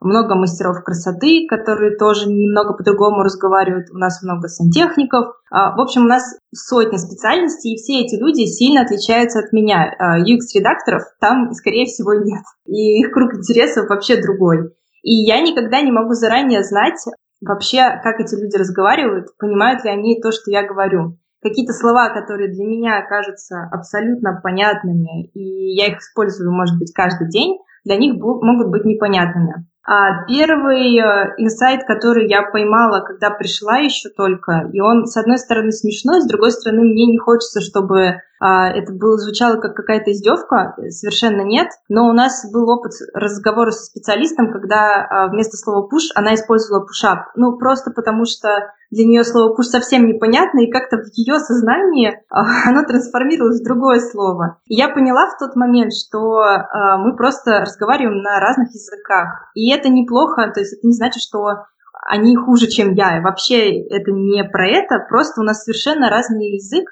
много 0.02 0.36
мастеров 0.36 0.84
красоты, 0.84 1.46
которые 1.48 1.96
тоже 1.96 2.28
немного 2.28 2.74
по-другому 2.74 3.24
разговаривают, 3.24 3.92
у 3.92 3.98
нас 3.98 4.22
много 4.24 4.48
сантехников. 4.48 5.36
А, 5.52 5.76
в 5.76 5.80
общем, 5.80 6.04
у 6.04 6.08
нас 6.08 6.24
сотни 6.54 6.98
специальностей, 6.98 7.74
и 7.74 7.78
все 7.78 8.02
эти 8.02 8.16
люди 8.16 8.46
сильно 8.46 8.82
отличаются 8.82 9.40
от 9.40 9.54
меня. 9.54 9.94
UX-редакторов 10.26 11.04
а, 11.04 11.20
там, 11.20 11.54
скорее 11.54 11.86
всего, 11.86 12.16
нет. 12.16 12.44
И 12.66 13.02
их 13.02 13.12
круг 13.12 13.36
интересов 13.36 13.90
вообще 13.90 14.22
другой. 14.22 14.74
И 15.04 15.14
я 15.14 15.42
никогда 15.42 15.82
не 15.82 15.92
могу 15.92 16.14
заранее 16.14 16.64
знать 16.64 17.00
вообще, 17.42 18.00
как 18.04 18.20
эти 18.20 18.36
люди 18.36 18.56
разговаривают, 18.56 19.38
понимают 19.38 19.84
ли 19.84 19.92
они 19.92 20.20
то, 20.22 20.32
что 20.32 20.52
я 20.52 20.66
говорю. 20.66 21.18
Какие-то 21.42 21.74
слова, 21.74 22.10
которые 22.10 22.54
для 22.54 22.66
меня 22.66 23.02
кажутся 23.08 23.68
абсолютно 23.72 24.40
понятными, 24.44 25.26
и 25.34 25.76
я 25.76 25.88
их 25.88 25.98
использую, 25.98 26.52
может 26.52 26.78
быть, 26.78 26.94
каждый 26.94 27.30
день, 27.30 27.58
для 27.84 27.98
них 27.98 28.14
могут 28.16 28.70
быть 28.70 28.86
непонятными. 28.86 29.66
А 29.84 30.26
первый 30.26 30.96
э, 30.98 31.34
инсайт, 31.38 31.86
который 31.86 32.30
я 32.30 32.44
поймала, 32.44 33.02
когда 33.02 33.32
пришла 33.32 33.78
еще 33.78 34.10
только, 34.10 34.70
и 34.72 34.80
он, 34.80 35.08
с 35.08 35.18
одной 35.18 35.40
стороны, 35.40 35.72
смешной, 35.72 36.22
с 36.22 36.28
другой 36.28 36.52
стороны, 36.52 36.84
мне 36.84 37.08
не 37.08 37.18
хочется, 37.18 37.62
чтобы 37.62 38.22
это 38.42 38.94
было, 38.94 39.18
звучало 39.18 39.58
как 39.58 39.76
какая-то 39.76 40.12
издевка, 40.12 40.76
совершенно 40.90 41.42
нет. 41.42 41.68
Но 41.90 42.10
у 42.10 42.14
нас 42.14 42.50
был 42.52 42.70
опыт 42.70 42.94
разговора 43.14 43.72
со 43.72 43.86
специалистом, 43.86 44.52
когда 44.52 45.06
а, 45.06 45.28
вместо 45.28 45.58
слова 45.58 45.88
push 45.88 46.10
она 46.16 46.34
использовала 46.34 46.84
push-up. 46.84 47.26
Ну, 47.36 47.58
просто 47.58 47.92
потому 47.92 48.26
что 48.26 48.72
для 48.90 49.06
нее 49.06 49.24
слово 49.24 49.56
push 49.56 49.66
совсем 49.66 50.08
непонятно, 50.08 50.60
и 50.62 50.72
как-то 50.72 50.98
в 50.98 51.06
ее 51.14 51.40
сознании 51.40 52.20
а, 52.30 52.42
оно 52.70 52.84
трансформировалось 52.84 53.62
в 53.62 53.66
другое 53.66 54.00
слово. 54.00 54.58
И 54.66 54.76
я 54.76 54.90
поняла 54.90 55.28
в 55.30 55.38
тот 55.38 55.56
момент, 55.56 55.92
что 55.94 56.40
а, 56.40 56.98
мы 56.98 57.16
просто 57.16 57.62
разговариваем 57.62 58.22
на 58.22 58.40
разных 58.40 58.70
языках. 58.74 59.52
И 59.54 59.72
это 59.72 59.90
неплохо, 59.90 60.52
то 60.54 60.60
есть 60.60 60.78
это 60.78 60.88
не 60.88 60.94
значит, 60.94 61.22
что 61.22 61.66
они 62.08 62.36
хуже, 62.36 62.68
чем 62.68 62.94
я. 62.94 63.22
Вообще 63.22 63.80
это 63.84 64.12
не 64.12 64.44
про 64.44 64.68
это, 64.68 65.00
просто 65.08 65.42
у 65.42 65.44
нас 65.44 65.64
совершенно 65.64 66.10
разный 66.10 66.56
язык, 66.56 66.90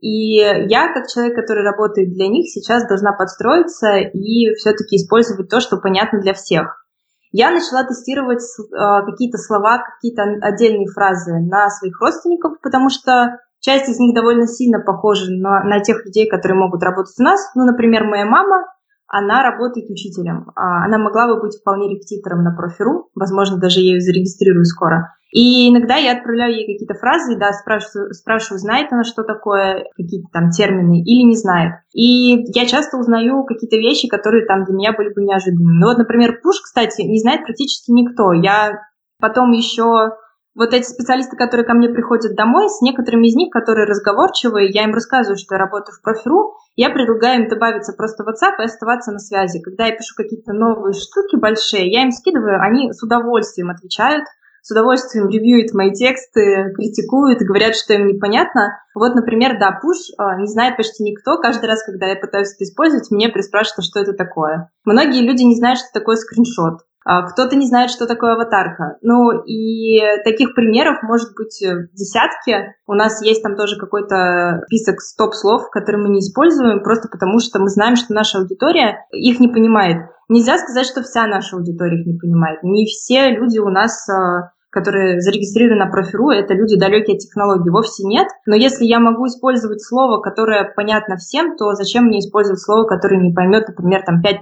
и 0.00 0.36
я, 0.36 0.92
как 0.92 1.08
человек, 1.08 1.34
который 1.36 1.64
работает 1.64 2.12
для 2.12 2.28
них, 2.28 2.46
сейчас 2.48 2.86
должна 2.86 3.12
подстроиться 3.12 3.96
и 3.96 4.54
все-таки 4.54 4.96
использовать 4.96 5.48
то, 5.48 5.60
что 5.60 5.78
понятно 5.78 6.20
для 6.20 6.34
всех. 6.34 6.86
Я 7.32 7.50
начала 7.50 7.84
тестировать 7.84 8.40
э, 8.40 9.10
какие-то 9.10 9.38
слова, 9.38 9.78
какие-то 9.78 10.22
отдельные 10.42 10.86
фразы 10.86 11.38
на 11.40 11.68
своих 11.70 12.00
родственников, 12.00 12.60
потому 12.62 12.88
что 12.88 13.38
часть 13.60 13.88
из 13.88 13.98
них 13.98 14.14
довольно 14.14 14.46
сильно 14.46 14.80
похожа 14.80 15.30
на, 15.30 15.64
на 15.64 15.80
тех 15.80 16.04
людей, 16.04 16.28
которые 16.28 16.58
могут 16.58 16.82
работать 16.82 17.14
у 17.18 17.22
нас. 17.22 17.40
Ну, 17.54 17.64
например, 17.64 18.04
моя 18.04 18.26
мама, 18.26 18.64
она 19.08 19.42
работает 19.42 19.90
учителем. 19.90 20.50
А, 20.54 20.84
она 20.84 20.98
могла 20.98 21.26
бы 21.26 21.40
быть 21.40 21.58
вполне 21.58 21.88
репетитором 21.88 22.42
на 22.42 22.54
профиру, 22.54 23.08
возможно, 23.14 23.58
даже 23.58 23.80
я 23.80 23.94
ее 23.94 24.00
зарегистрирую 24.00 24.64
скоро. 24.64 25.14
И 25.32 25.70
иногда 25.70 25.96
я 25.96 26.12
отправляю 26.12 26.54
ей 26.54 26.66
какие-то 26.66 26.94
фразы, 26.94 27.36
да, 27.36 27.52
спрашиваю, 27.52 28.12
спрашиваю, 28.14 28.58
знает 28.58 28.92
она, 28.92 29.04
что 29.04 29.22
такое, 29.22 29.84
какие-то 29.96 30.28
там 30.32 30.50
термины, 30.50 31.02
или 31.02 31.22
не 31.26 31.36
знает. 31.36 31.74
И 31.92 32.44
я 32.54 32.66
часто 32.66 32.96
узнаю 32.96 33.44
какие-то 33.44 33.76
вещи, 33.76 34.08
которые 34.08 34.46
там 34.46 34.64
для 34.64 34.74
меня 34.74 34.92
были 34.92 35.12
бы 35.12 35.22
неожиданными. 35.22 35.78
Ну 35.78 35.86
вот, 35.88 35.98
например, 35.98 36.40
пуш, 36.42 36.60
кстати, 36.60 37.02
не 37.02 37.20
знает 37.20 37.44
практически 37.44 37.90
никто. 37.90 38.32
Я 38.32 38.80
потом 39.20 39.50
еще 39.52 40.12
вот 40.56 40.72
эти 40.72 40.84
специалисты, 40.84 41.36
которые 41.36 41.66
ко 41.66 41.74
мне 41.74 41.90
приходят 41.90 42.34
домой, 42.34 42.70
с 42.70 42.80
некоторыми 42.80 43.26
из 43.26 43.34
них, 43.34 43.50
которые 43.50 43.86
разговорчивые, 43.86 44.70
я 44.72 44.84
им 44.84 44.94
рассказываю, 44.94 45.36
что 45.36 45.54
я 45.54 45.58
работаю 45.58 45.94
в 45.94 46.02
профиру, 46.02 46.54
я 46.76 46.88
предлагаю 46.88 47.42
им 47.42 47.48
добавиться 47.48 47.92
просто 47.92 48.24
в 48.24 48.28
WhatsApp 48.28 48.54
и 48.60 48.64
оставаться 48.64 49.12
на 49.12 49.18
связи. 49.18 49.60
Когда 49.60 49.86
я 49.86 49.92
пишу 49.92 50.14
какие-то 50.16 50.54
новые 50.54 50.94
штуки 50.94 51.36
большие, 51.36 51.90
я 51.90 52.02
им 52.02 52.10
скидываю, 52.10 52.62
они 52.62 52.90
с 52.90 53.02
удовольствием 53.02 53.70
отвечают, 53.70 54.24
с 54.66 54.70
удовольствием 54.72 55.28
ревьюют 55.28 55.72
мои 55.74 55.92
тексты, 55.92 56.72
критикуют, 56.74 57.38
говорят, 57.38 57.76
что 57.76 57.94
им 57.94 58.08
непонятно. 58.08 58.80
Вот, 58.96 59.14
например, 59.14 59.60
да, 59.60 59.78
пуш 59.80 59.96
а, 60.18 60.40
не 60.40 60.48
знает 60.48 60.76
почти 60.76 61.04
никто. 61.04 61.38
Каждый 61.38 61.66
раз, 61.66 61.84
когда 61.84 62.06
я 62.06 62.16
пытаюсь 62.16 62.52
это 62.52 62.64
использовать, 62.64 63.12
мне 63.12 63.28
приспрашивают, 63.28 63.84
что 63.84 64.00
это 64.00 64.12
такое. 64.12 64.72
Многие 64.84 65.22
люди 65.22 65.44
не 65.44 65.54
знают, 65.54 65.78
что 65.78 65.90
такое 65.94 66.16
скриншот. 66.16 66.80
А, 67.04 67.22
кто-то 67.28 67.54
не 67.54 67.68
знает, 67.68 67.90
что 67.90 68.08
такое 68.08 68.32
аватарка. 68.32 68.96
Ну 69.02 69.40
и 69.44 70.00
таких 70.24 70.56
примеров 70.56 71.00
может 71.04 71.28
быть 71.36 71.62
э, 71.62 71.86
десятки. 71.94 72.74
У 72.88 72.94
нас 72.94 73.22
есть 73.22 73.44
там 73.44 73.54
тоже 73.54 73.78
какой-то 73.78 74.62
список 74.66 75.00
стоп-слов, 75.00 75.70
которые 75.70 76.02
мы 76.02 76.08
не 76.08 76.18
используем, 76.18 76.82
просто 76.82 77.08
потому 77.08 77.38
что 77.38 77.60
мы 77.60 77.68
знаем, 77.68 77.94
что 77.94 78.12
наша 78.12 78.38
аудитория 78.38 79.06
их 79.12 79.38
не 79.38 79.46
понимает. 79.46 80.10
Нельзя 80.28 80.58
сказать, 80.58 80.86
что 80.86 81.02
вся 81.02 81.28
наша 81.28 81.54
аудитория 81.54 82.00
их 82.00 82.06
не 82.06 82.18
понимает. 82.18 82.64
Не 82.64 82.86
все 82.86 83.30
люди 83.30 83.60
у 83.60 83.68
нас 83.68 84.08
а, 84.08 84.50
которые 84.76 85.22
зарегистрированы 85.22 85.86
на 85.86 85.90
профиру, 85.90 86.28
это 86.28 86.52
люди 86.52 86.78
далекие 86.78 87.16
от 87.16 87.20
технологий, 87.20 87.70
вовсе 87.70 88.04
нет. 88.04 88.28
Но 88.44 88.54
если 88.54 88.84
я 88.84 89.00
могу 89.00 89.26
использовать 89.26 89.82
слово, 89.82 90.20
которое 90.20 90.70
понятно 90.76 91.16
всем, 91.16 91.56
то 91.56 91.72
зачем 91.72 92.04
мне 92.04 92.18
использовать 92.18 92.60
слово, 92.60 92.84
которое 92.84 93.16
не 93.16 93.32
поймет, 93.32 93.68
например, 93.68 94.02
там 94.04 94.20
5% 94.20 94.34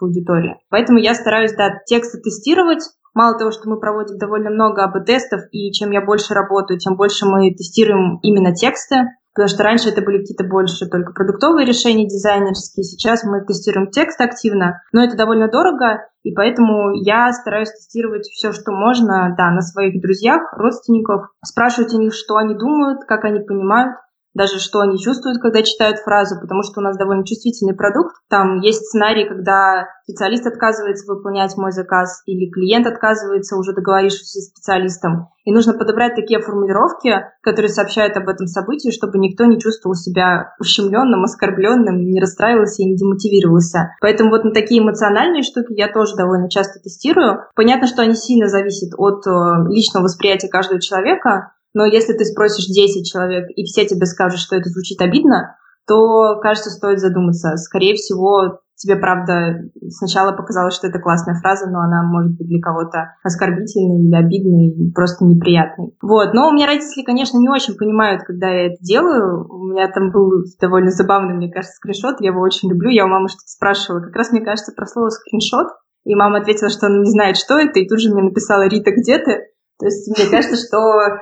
аудитории. 0.00 0.56
Поэтому 0.70 0.98
я 0.98 1.14
стараюсь, 1.14 1.52
да, 1.52 1.68
тексты 1.86 2.20
тестировать, 2.20 2.82
Мало 3.14 3.36
того, 3.36 3.50
что 3.50 3.68
мы 3.68 3.78
проводим 3.78 4.16
довольно 4.16 4.48
много 4.48 4.84
АБ-тестов, 4.84 5.42
и 5.52 5.70
чем 5.72 5.90
я 5.90 6.00
больше 6.00 6.32
работаю, 6.32 6.78
тем 6.78 6.96
больше 6.96 7.26
мы 7.26 7.50
тестируем 7.50 8.18
именно 8.22 8.54
тексты, 8.54 8.96
Потому 9.34 9.48
что 9.48 9.62
раньше 9.62 9.88
это 9.88 10.02
были 10.02 10.18
какие-то 10.18 10.44
больше 10.44 10.86
только 10.86 11.12
продуктовые 11.12 11.66
решения 11.66 12.06
дизайнерские, 12.06 12.84
сейчас 12.84 13.24
мы 13.24 13.44
тестируем 13.44 13.90
текст 13.90 14.20
активно, 14.20 14.82
но 14.92 15.02
это 15.02 15.16
довольно 15.16 15.48
дорого, 15.48 16.06
и 16.22 16.32
поэтому 16.32 16.92
я 16.92 17.32
стараюсь 17.32 17.70
тестировать 17.70 18.26
все, 18.26 18.52
что 18.52 18.72
можно, 18.72 19.34
да, 19.36 19.50
на 19.50 19.62
своих 19.62 20.00
друзьях, 20.00 20.52
родственников, 20.52 21.28
спрашивать 21.44 21.94
у 21.94 21.98
них, 21.98 22.12
что 22.14 22.36
они 22.36 22.54
думают, 22.54 23.04
как 23.06 23.24
они 23.24 23.40
понимают, 23.40 23.96
даже 24.34 24.58
что 24.58 24.80
они 24.80 24.98
чувствуют, 24.98 25.40
когда 25.40 25.62
читают 25.62 25.98
фразу, 25.98 26.40
потому 26.40 26.62
что 26.62 26.80
у 26.80 26.82
нас 26.82 26.96
довольно 26.96 27.24
чувствительный 27.24 27.74
продукт. 27.74 28.16
Там 28.28 28.60
есть 28.60 28.86
сценарий, 28.86 29.28
когда 29.28 29.88
специалист 30.04 30.46
отказывается 30.46 31.10
выполнять 31.12 31.56
мой 31.56 31.72
заказ 31.72 32.22
или 32.26 32.50
клиент 32.50 32.86
отказывается, 32.86 33.56
уже 33.56 33.72
договорившись 33.74 34.32
с 34.32 34.50
специалистом. 34.50 35.28
И 35.44 35.52
нужно 35.52 35.74
подобрать 35.74 36.14
такие 36.14 36.40
формулировки, 36.40 37.10
которые 37.42 37.70
сообщают 37.70 38.16
об 38.16 38.28
этом 38.28 38.46
событии, 38.46 38.90
чтобы 38.90 39.18
никто 39.18 39.44
не 39.44 39.58
чувствовал 39.58 39.94
себя 39.94 40.54
ущемленным, 40.60 41.24
оскорбленным, 41.24 41.98
не 41.98 42.20
расстраивался 42.20 42.82
и 42.82 42.86
не 42.86 42.96
демотивировался. 42.96 43.90
Поэтому 44.00 44.30
вот 44.30 44.44
на 44.44 44.52
такие 44.52 44.82
эмоциональные 44.82 45.42
штуки 45.42 45.72
я 45.72 45.92
тоже 45.92 46.14
довольно 46.16 46.48
часто 46.48 46.78
тестирую. 46.80 47.40
Понятно, 47.56 47.86
что 47.86 48.02
они 48.02 48.14
сильно 48.14 48.46
зависят 48.46 48.94
от 48.96 49.26
э, 49.26 49.30
личного 49.68 50.04
восприятия 50.04 50.48
каждого 50.48 50.80
человека, 50.80 51.52
но 51.74 51.84
если 51.84 52.12
ты 52.12 52.24
спросишь 52.24 52.66
10 52.66 53.10
человек, 53.10 53.46
и 53.54 53.64
все 53.64 53.86
тебе 53.86 54.06
скажут, 54.06 54.40
что 54.40 54.56
это 54.56 54.68
звучит 54.68 55.00
обидно, 55.00 55.56
то, 55.86 56.38
кажется, 56.40 56.70
стоит 56.70 57.00
задуматься. 57.00 57.56
Скорее 57.56 57.94
всего, 57.94 58.60
тебе, 58.76 58.96
правда, 58.96 59.62
сначала 59.88 60.32
показалось, 60.32 60.74
что 60.74 60.86
это 60.86 60.98
классная 60.98 61.34
фраза, 61.40 61.70
но 61.70 61.80
она 61.80 62.02
может 62.02 62.36
быть 62.36 62.48
для 62.48 62.60
кого-то 62.60 63.14
оскорбительной 63.22 64.06
или 64.06 64.14
обидной, 64.14 64.66
или 64.68 64.90
просто 64.92 65.24
неприятной. 65.24 65.94
Вот. 66.02 66.34
Но 66.34 66.48
у 66.48 66.52
меня 66.52 66.66
родители, 66.66 67.04
конечно, 67.04 67.38
не 67.38 67.48
очень 67.48 67.74
понимают, 67.74 68.22
когда 68.24 68.48
я 68.48 68.66
это 68.66 68.76
делаю. 68.80 69.46
У 69.48 69.64
меня 69.64 69.88
там 69.88 70.10
был 70.10 70.30
довольно 70.60 70.90
забавный, 70.90 71.34
мне 71.34 71.50
кажется, 71.50 71.76
скриншот. 71.76 72.20
Я 72.20 72.30
его 72.30 72.40
очень 72.40 72.70
люблю. 72.70 72.90
Я 72.90 73.04
у 73.04 73.08
мамы 73.08 73.28
что-то 73.28 73.48
спрашивала. 73.48 74.00
Как 74.00 74.14
раз, 74.16 74.30
мне 74.30 74.44
кажется, 74.44 74.72
про 74.76 74.86
слово 74.86 75.08
скриншот. 75.08 75.68
И 76.04 76.14
мама 76.16 76.38
ответила, 76.38 76.68
что 76.68 76.86
она 76.86 76.98
не 76.98 77.10
знает, 77.10 77.36
что 77.36 77.58
это, 77.58 77.78
и 77.78 77.88
тут 77.88 78.00
же 78.00 78.12
мне 78.12 78.24
написала 78.24 78.66
«Рита, 78.66 78.90
где 78.90 79.18
ты?». 79.18 79.51
То 79.82 79.86
есть 79.86 80.06
мне 80.06 80.30
кажется, 80.30 80.54
что 80.54 80.78
э, 80.78 81.18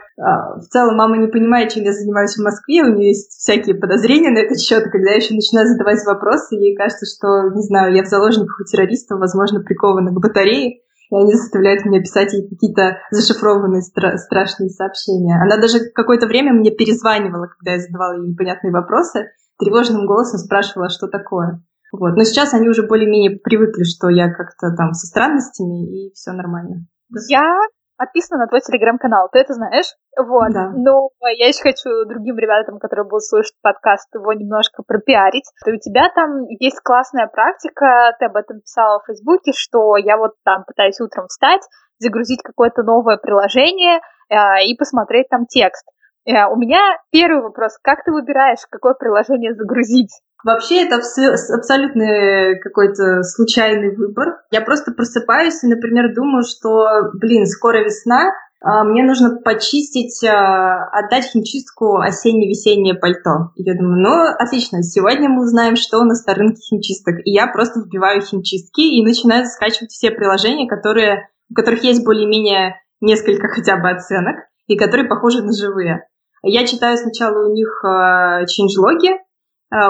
в 0.61 0.69
целом 0.69 0.95
мама 0.97 1.17
не 1.17 1.29
понимает, 1.29 1.73
чем 1.73 1.85
я 1.85 1.95
занимаюсь 1.95 2.37
в 2.37 2.45
Москве, 2.45 2.85
у 2.85 2.93
нее 2.93 3.09
есть 3.09 3.33
всякие 3.41 3.75
подозрения 3.75 4.29
на 4.29 4.45
этот 4.45 4.61
счет, 4.61 4.85
когда 4.85 5.13
я 5.13 5.17
еще 5.17 5.33
начинаю 5.33 5.67
задавать 5.67 6.05
вопросы, 6.05 6.57
ей 6.57 6.77
кажется, 6.77 7.09
что, 7.09 7.57
не 7.57 7.63
знаю, 7.63 7.95
я 7.95 8.03
в 8.03 8.07
заложниках 8.07 8.61
у 8.61 8.65
террористов, 8.65 9.19
возможно, 9.19 9.65
прикована 9.65 10.13
к 10.13 10.21
батарее, 10.21 10.77
и 10.77 11.17
они 11.17 11.33
заставляют 11.33 11.87
меня 11.87 12.03
писать 12.03 12.35
ей 12.35 12.47
какие-то 12.51 12.99
зашифрованные 13.11 13.81
стра- 13.81 14.19
страшные 14.19 14.69
сообщения. 14.69 15.41
Она 15.41 15.57
даже 15.57 15.81
какое-то 15.95 16.27
время 16.27 16.53
мне 16.53 16.71
перезванивала, 16.71 17.47
когда 17.47 17.73
я 17.73 17.81
задавала 17.81 18.21
ей 18.21 18.29
непонятные 18.29 18.75
вопросы, 18.75 19.33
тревожным 19.59 20.05
голосом 20.05 20.39
спрашивала, 20.39 20.91
что 20.91 21.09
такое. 21.09 21.65
Вот. 21.93 22.15
Но 22.15 22.25
сейчас 22.25 22.53
они 22.53 22.69
уже 22.69 22.87
более-менее 22.87 23.41
привыкли, 23.41 23.85
что 23.85 24.11
я 24.11 24.29
как-то 24.29 24.77
там 24.77 24.93
со 24.93 25.07
странностями, 25.07 26.09
и 26.09 26.13
все 26.13 26.33
нормально. 26.33 26.85
Я 27.27 27.57
подписана 28.01 28.41
на 28.41 28.49
твой 28.49 28.63
телеграм-канал, 28.63 29.29
ты 29.31 29.41
это 29.41 29.53
знаешь? 29.53 29.93
Вот. 30.17 30.49
Да. 30.53 30.73
Но 30.75 31.11
я 31.37 31.49
еще 31.49 31.61
хочу 31.61 32.07
другим 32.09 32.39
ребятам, 32.39 32.79
которые 32.79 33.05
будут 33.05 33.25
слушать 33.25 33.53
подкаст, 33.61 34.09
его 34.15 34.33
немножко 34.33 34.83
пропиарить. 34.83 35.45
У 35.67 35.77
тебя 35.77 36.09
там 36.15 36.47
есть 36.49 36.81
классная 36.81 37.27
практика, 37.27 38.17
ты 38.19 38.25
об 38.25 38.37
этом 38.37 38.61
писала 38.61 39.01
в 39.01 39.07
Фейсбуке, 39.07 39.53
что 39.55 39.99
я 39.99 40.17
вот 40.17 40.33
там 40.45 40.65
пытаюсь 40.65 40.99
утром 41.01 41.27
встать, 41.27 41.61
загрузить 41.99 42.43
какое-то 42.43 42.83
новое 42.83 43.19
приложение 43.19 44.01
э, 44.31 44.65
и 44.65 44.75
посмотреть 44.77 45.29
там 45.29 45.45
текст. 45.45 45.85
Э, 46.25 46.47
у 46.47 46.57
меня 46.57 46.97
первый 47.13 47.43
вопрос. 47.43 47.79
Как 47.83 48.03
ты 48.03 48.13
выбираешь, 48.13 48.65
какое 48.71 48.95
приложение 48.95 49.55
загрузить? 49.55 50.23
Вообще 50.45 50.87
это 50.87 50.97
абсолютно 50.97 52.59
какой-то 52.63 53.23
случайный 53.23 53.95
выбор. 53.95 54.39
Я 54.51 54.61
просто 54.63 54.93
просыпаюсь 54.93 55.63
и, 55.63 55.69
например, 55.69 56.15
думаю, 56.15 56.45
что, 56.45 57.11
блин, 57.15 57.47
скоро 57.47 57.85
весна, 57.85 58.33
а, 58.63 58.85
мне 58.85 59.03
нужно 59.03 59.37
почистить, 59.37 60.23
а, 60.25 60.85
отдать 60.93 61.25
химчистку 61.25 61.99
осенне-весеннее 61.99 62.95
пальто. 62.95 63.53
Я 63.57 63.75
думаю, 63.75 64.01
ну, 64.01 64.35
отлично, 64.39 64.83
сегодня 64.83 65.31
мы 65.31 65.43
узнаем, 65.43 65.77
что 65.77 65.99
у 65.99 66.05
нас 66.05 66.27
на 66.27 66.35
рынке 66.35 66.61
химчисток. 66.61 67.21
И 67.25 67.33
я 67.33 67.47
просто 67.47 67.81
вбиваю 67.81 68.21
химчистки 68.21 68.83
и 68.83 69.05
начинаю 69.05 69.47
скачивать 69.47 69.91
все 69.91 70.11
приложения, 70.11 70.69
которые, 70.69 71.29
у 71.51 71.55
которых 71.55 71.83
есть 71.85 72.05
более-менее 72.05 72.77
несколько 73.01 73.49
хотя 73.49 73.79
бы 73.79 73.91
оценок 73.91 74.37
и 74.67 74.77
которые 74.77 75.09
похожи 75.09 75.43
на 75.43 75.53
живые. 75.53 76.07
Я 76.43 76.67
читаю 76.67 76.97
сначала 76.99 77.47
у 77.49 77.53
них 77.53 77.83
э, 77.85 77.89
а, 77.89 78.47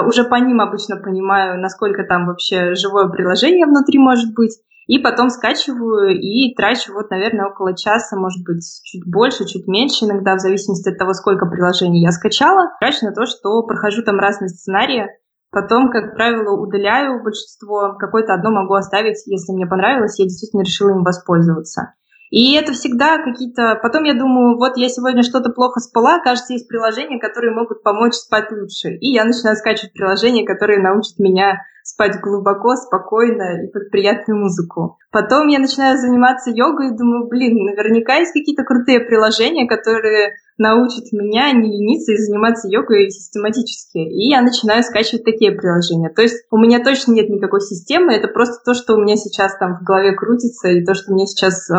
уже 0.07 0.23
по 0.23 0.35
ним 0.35 0.61
обычно 0.61 0.97
понимаю, 0.97 1.59
насколько 1.59 2.03
там 2.03 2.27
вообще 2.27 2.75
живое 2.75 3.09
приложение 3.09 3.65
внутри 3.65 3.99
может 3.99 4.33
быть. 4.35 4.59
И 4.87 4.99
потом 4.99 5.29
скачиваю 5.29 6.19
и 6.19 6.53
трачу 6.53 6.93
вот, 6.93 7.11
наверное, 7.11 7.47
около 7.47 7.77
часа, 7.77 8.17
может 8.17 8.43
быть, 8.43 8.65
чуть 8.83 9.09
больше, 9.09 9.45
чуть 9.45 9.67
меньше 9.67 10.05
иногда, 10.05 10.35
в 10.35 10.39
зависимости 10.39 10.89
от 10.89 10.97
того, 10.97 11.13
сколько 11.13 11.45
приложений 11.45 12.01
я 12.01 12.11
скачала. 12.11 12.71
Трачу 12.79 13.05
на 13.05 13.13
то, 13.13 13.25
что 13.25 13.63
прохожу 13.63 14.03
там 14.03 14.19
разные 14.19 14.49
сценарии. 14.49 15.07
Потом, 15.51 15.89
как 15.91 16.15
правило, 16.15 16.59
удаляю 16.59 17.23
большинство. 17.23 17.95
Какое-то 17.97 18.33
одно 18.33 18.51
могу 18.51 18.73
оставить, 18.73 19.25
если 19.27 19.53
мне 19.53 19.65
понравилось, 19.65 20.19
я 20.19 20.25
действительно 20.25 20.61
решила 20.61 20.89
им 20.89 21.03
воспользоваться. 21.03 21.93
И 22.31 22.53
это 22.55 22.71
всегда 22.71 23.17
какие-то... 23.17 23.77
Потом 23.83 24.05
я 24.05 24.13
думаю, 24.13 24.57
вот 24.57 24.77
я 24.77 24.87
сегодня 24.87 25.21
что-то 25.21 25.51
плохо 25.51 25.81
спала, 25.81 26.19
кажется, 26.19 26.53
есть 26.53 26.67
приложения, 26.67 27.19
которые 27.19 27.53
могут 27.53 27.83
помочь 27.83 28.13
спать 28.13 28.51
лучше. 28.51 28.95
И 28.95 29.11
я 29.11 29.25
начинаю 29.25 29.57
скачивать 29.57 29.93
приложения, 29.93 30.45
которые 30.45 30.81
научат 30.81 31.19
меня 31.19 31.61
спать 31.83 32.19
глубоко, 32.21 32.75
спокойно 32.75 33.63
и 33.63 33.71
под 33.71 33.89
приятную 33.91 34.39
музыку. 34.39 34.97
Потом 35.11 35.47
я 35.47 35.59
начинаю 35.59 35.97
заниматься 35.97 36.51
йогой 36.51 36.89
и 36.89 36.97
думаю, 36.97 37.27
блин, 37.27 37.65
наверняка 37.65 38.15
есть 38.15 38.33
какие-то 38.33 38.63
крутые 38.63 39.01
приложения, 39.01 39.67
которые 39.67 40.33
научат 40.57 41.11
меня 41.11 41.51
не 41.51 41.69
лениться 41.69 42.13
и 42.13 42.17
заниматься 42.17 42.67
йогой 42.69 43.09
систематически. 43.09 43.97
И 43.97 44.29
я 44.29 44.41
начинаю 44.41 44.83
скачивать 44.83 45.25
такие 45.25 45.51
приложения. 45.51 46.09
То 46.09 46.21
есть 46.21 46.45
у 46.51 46.57
меня 46.57 46.83
точно 46.83 47.13
нет 47.13 47.29
никакой 47.29 47.61
системы, 47.61 48.13
это 48.13 48.27
просто 48.27 48.63
то, 48.63 48.73
что 48.73 48.93
у 48.93 49.01
меня 49.01 49.15
сейчас 49.15 49.57
там 49.57 49.77
в 49.77 49.83
голове 49.83 50.13
крутится, 50.13 50.69
и 50.69 50.85
то, 50.85 50.93
что 50.93 51.13
мне 51.13 51.25
сейчас 51.25 51.69
э, 51.69 51.73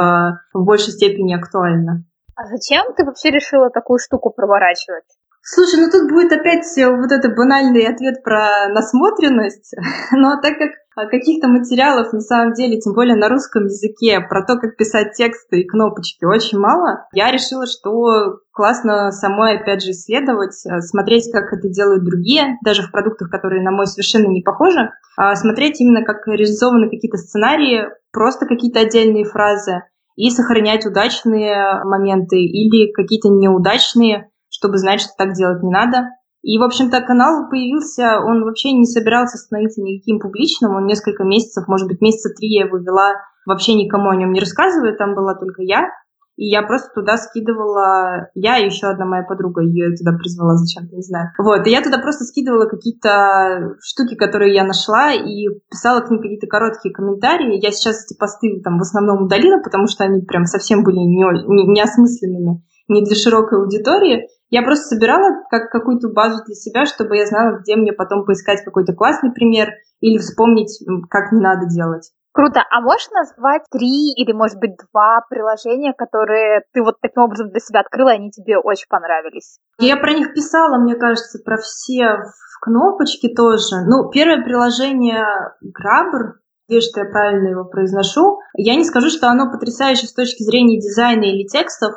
в 0.53 0.65
большей 0.65 0.93
степени 0.93 1.35
актуально. 1.35 2.05
А 2.35 2.47
зачем 2.47 2.93
ты 2.95 3.05
вообще 3.05 3.31
решила 3.31 3.71
такую 3.71 3.99
штуку 3.99 4.31
проворачивать? 4.31 5.05
Слушай, 5.45 5.81
ну 5.81 5.91
тут 5.91 6.09
будет 6.09 6.33
опять 6.33 6.65
вот 6.77 7.11
этот 7.11 7.35
банальный 7.35 7.85
ответ 7.87 8.23
про 8.23 8.69
насмотренность, 8.69 9.75
но 10.13 10.41
так 10.41 10.57
как 10.57 10.71
каких-то 11.11 11.49
материалов 11.49 12.13
на 12.13 12.21
самом 12.21 12.53
деле, 12.53 12.79
тем 12.79 12.93
более 12.93 13.17
на 13.17 13.29
русском 13.29 13.65
языке, 13.65 14.21
про 14.21 14.45
то, 14.45 14.57
как 14.57 14.77
писать 14.77 15.15
тексты 15.15 15.61
и 15.61 15.67
кнопочки 15.67 16.25
очень 16.25 16.59
мало, 16.59 17.07
я 17.13 17.33
решила, 17.33 17.67
что 17.67 18.39
классно 18.53 19.11
самой, 19.11 19.59
опять 19.59 19.83
же, 19.83 19.91
исследовать, 19.91 20.55
э, 20.67 20.81
смотреть, 20.81 21.33
как 21.33 21.53
это 21.53 21.69
делают 21.69 22.05
другие, 22.05 22.59
даже 22.63 22.83
в 22.83 22.93
продуктах, 22.93 23.31
которые, 23.31 23.65
на 23.65 23.71
мой, 23.71 23.87
совершенно 23.87 24.29
не 24.29 24.43
похожи, 24.43 24.91
а 25.17 25.35
смотреть 25.35 25.81
именно, 25.81 26.05
как 26.05 26.27
реализованы 26.27 26.89
какие-то 26.91 27.19
сценарии, 27.19 27.87
просто 28.13 28.47
какие-то 28.47 28.81
отдельные 28.81 29.25
фразы, 29.25 29.83
и 30.15 30.31
сохранять 30.31 30.85
удачные 30.85 31.83
моменты 31.85 32.37
или 32.37 32.93
какие-то 32.93 33.29
неудачные, 33.29 34.29
чтобы 34.63 34.79
знать, 34.79 35.01
что 35.01 35.11
так 35.19 35.33
делать 35.33 35.63
не 35.63 35.71
надо. 35.71 36.11
И, 36.43 36.59
в 36.59 36.63
общем-то, 36.63 37.01
канал 37.03 37.49
появился, 37.51 38.19
он 38.25 38.45
вообще 38.45 38.73
не 38.73 38.87
собирался 38.87 39.39
становиться 39.39 39.81
никаким 39.81 40.19
публичным, 40.19 40.75
он 40.75 40.87
несколько 40.87 41.25
месяцев, 41.25 41.69
может 41.69 41.87
быть, 41.87 42.01
месяца 42.01 42.31
три 42.35 42.49
я 42.49 42.67
его 42.67 42.79
вела, 42.79 43.15
вообще 43.47 43.75
никому 43.75 44.11
о 44.11 44.17
нем 44.17 44.33
не 44.33 44.41
рассказывая, 44.41 44.97
там 44.97 45.15
была 45.15 45.35
только 45.35 45.63
я, 45.63 45.89
и 46.37 46.47
я 46.47 46.63
просто 46.63 46.89
туда 46.95 47.17
скидывала, 47.17 48.29
я 48.35 48.59
и 48.59 48.65
еще 48.65 48.89
одна 48.89 49.05
моя 49.05 49.23
подруга, 49.23 49.63
ее 49.63 49.95
туда 49.95 50.17
призвала 50.19 50.57
зачем-то, 50.57 50.97
не 50.97 51.03
знаю. 51.03 51.29
Вот, 51.39 51.67
и 51.67 51.71
я 51.71 51.83
туда 51.83 51.99
просто 51.99 52.25
скидывала 52.25 52.67
какие-то 52.67 53.77
штуки, 53.81 54.17
которые 54.17 54.55
я 54.55 54.65
нашла, 54.65 55.13
и 55.13 55.47
писала 55.71 56.01
к 56.01 56.11
ним 56.11 56.21
какие-то 56.21 56.49
короткие 56.49 56.93
комментарии. 56.93 57.63
Я 57.63 57.71
сейчас 57.71 58.05
эти 58.05 58.19
посты 58.19 58.61
там 58.65 58.79
в 58.79 58.83
основном 58.83 59.25
удалила, 59.25 59.63
потому 59.63 59.87
что 59.87 60.05
они 60.05 60.23
прям 60.23 60.47
совсем 60.47 60.83
были 60.83 60.97
не, 60.97 61.23
не, 61.23 61.67
неосмысленными, 61.71 62.65
не 62.93 63.05
для 63.05 63.17
широкой 63.17 63.59
аудитории. 63.59 64.29
Я 64.51 64.63
просто 64.63 64.95
собирала 64.95 65.45
как 65.51 65.71
какую-то 65.71 66.09
базу 66.09 66.45
для 66.45 66.55
себя, 66.55 66.85
чтобы 66.85 67.17
я 67.17 67.27
знала, 67.27 67.59
где 67.59 67.77
мне 67.77 67.93
потом 67.93 68.25
поискать 68.25 68.63
какой-то 68.65 68.93
классный 68.93 69.33
пример 69.33 69.71
или 70.01 70.19
вспомнить, 70.19 70.79
как 71.09 71.33
не 71.33 71.41
надо 71.41 71.67
делать. 71.67 72.11
Круто. 72.33 72.63
А 72.71 72.81
можешь 72.81 73.11
назвать 73.11 73.63
три 73.71 74.13
или, 74.17 74.33
может 74.33 74.59
быть, 74.59 74.73
два 74.91 75.21
приложения, 75.29 75.93
которые 75.93 76.63
ты 76.73 76.83
вот 76.83 76.97
таким 77.01 77.25
образом 77.25 77.51
для 77.51 77.61
себя 77.61 77.81
открыла, 77.81 78.11
и 78.11 78.17
они 78.17 78.31
тебе 78.31 78.57
очень 78.59 78.89
понравились? 78.89 79.59
Я 79.79 79.97
про 79.99 80.15
них 80.15 80.33
писала, 80.33 80.79
мне 80.79 80.97
кажется, 80.97 81.41
про 81.45 81.59
все 81.59 82.17
в 82.17 82.61
кнопочке 82.63 83.29
тоже. 83.35 83.85
Ну, 83.87 84.09
первое 84.11 84.43
приложение 84.43 85.27
Grabber, 85.63 86.41
надеюсь, 86.69 86.89
что 86.89 87.01
я 87.01 87.11
правильно 87.11 87.49
его 87.49 87.65
произношу. 87.65 88.39
Я 88.57 88.77
не 88.77 88.85
скажу, 88.85 89.11
что 89.11 89.29
оно 89.29 89.51
потрясающе 89.51 90.07
с 90.07 90.15
точки 90.15 90.43
зрения 90.43 90.81
дизайна 90.81 91.25
или 91.25 91.47
текстов, 91.47 91.93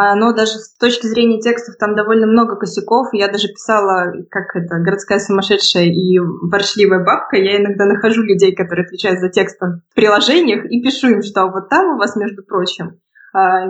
оно 0.00 0.32
даже 0.32 0.52
с 0.52 0.76
точки 0.76 1.06
зрения 1.06 1.40
текстов 1.40 1.76
там 1.76 1.96
довольно 1.96 2.26
много 2.26 2.54
косяков. 2.54 3.08
Я 3.12 3.26
даже 3.26 3.48
писала, 3.48 4.12
как 4.30 4.54
это, 4.54 4.78
городская 4.78 5.18
сумасшедшая 5.18 5.86
и 5.86 6.18
ворчливая 6.20 7.04
бабка. 7.04 7.36
Я 7.36 7.60
иногда 7.60 7.84
нахожу 7.84 8.22
людей, 8.22 8.54
которые 8.54 8.84
отвечают 8.84 9.18
за 9.18 9.28
текст 9.28 9.60
в 9.60 9.94
приложениях, 9.96 10.64
и 10.66 10.80
пишу 10.80 11.08
им, 11.08 11.22
что 11.22 11.48
вот 11.48 11.68
там 11.68 11.94
у 11.94 11.98
вас, 11.98 12.14
между 12.14 12.44
прочим, 12.44 13.00
а, 13.34 13.66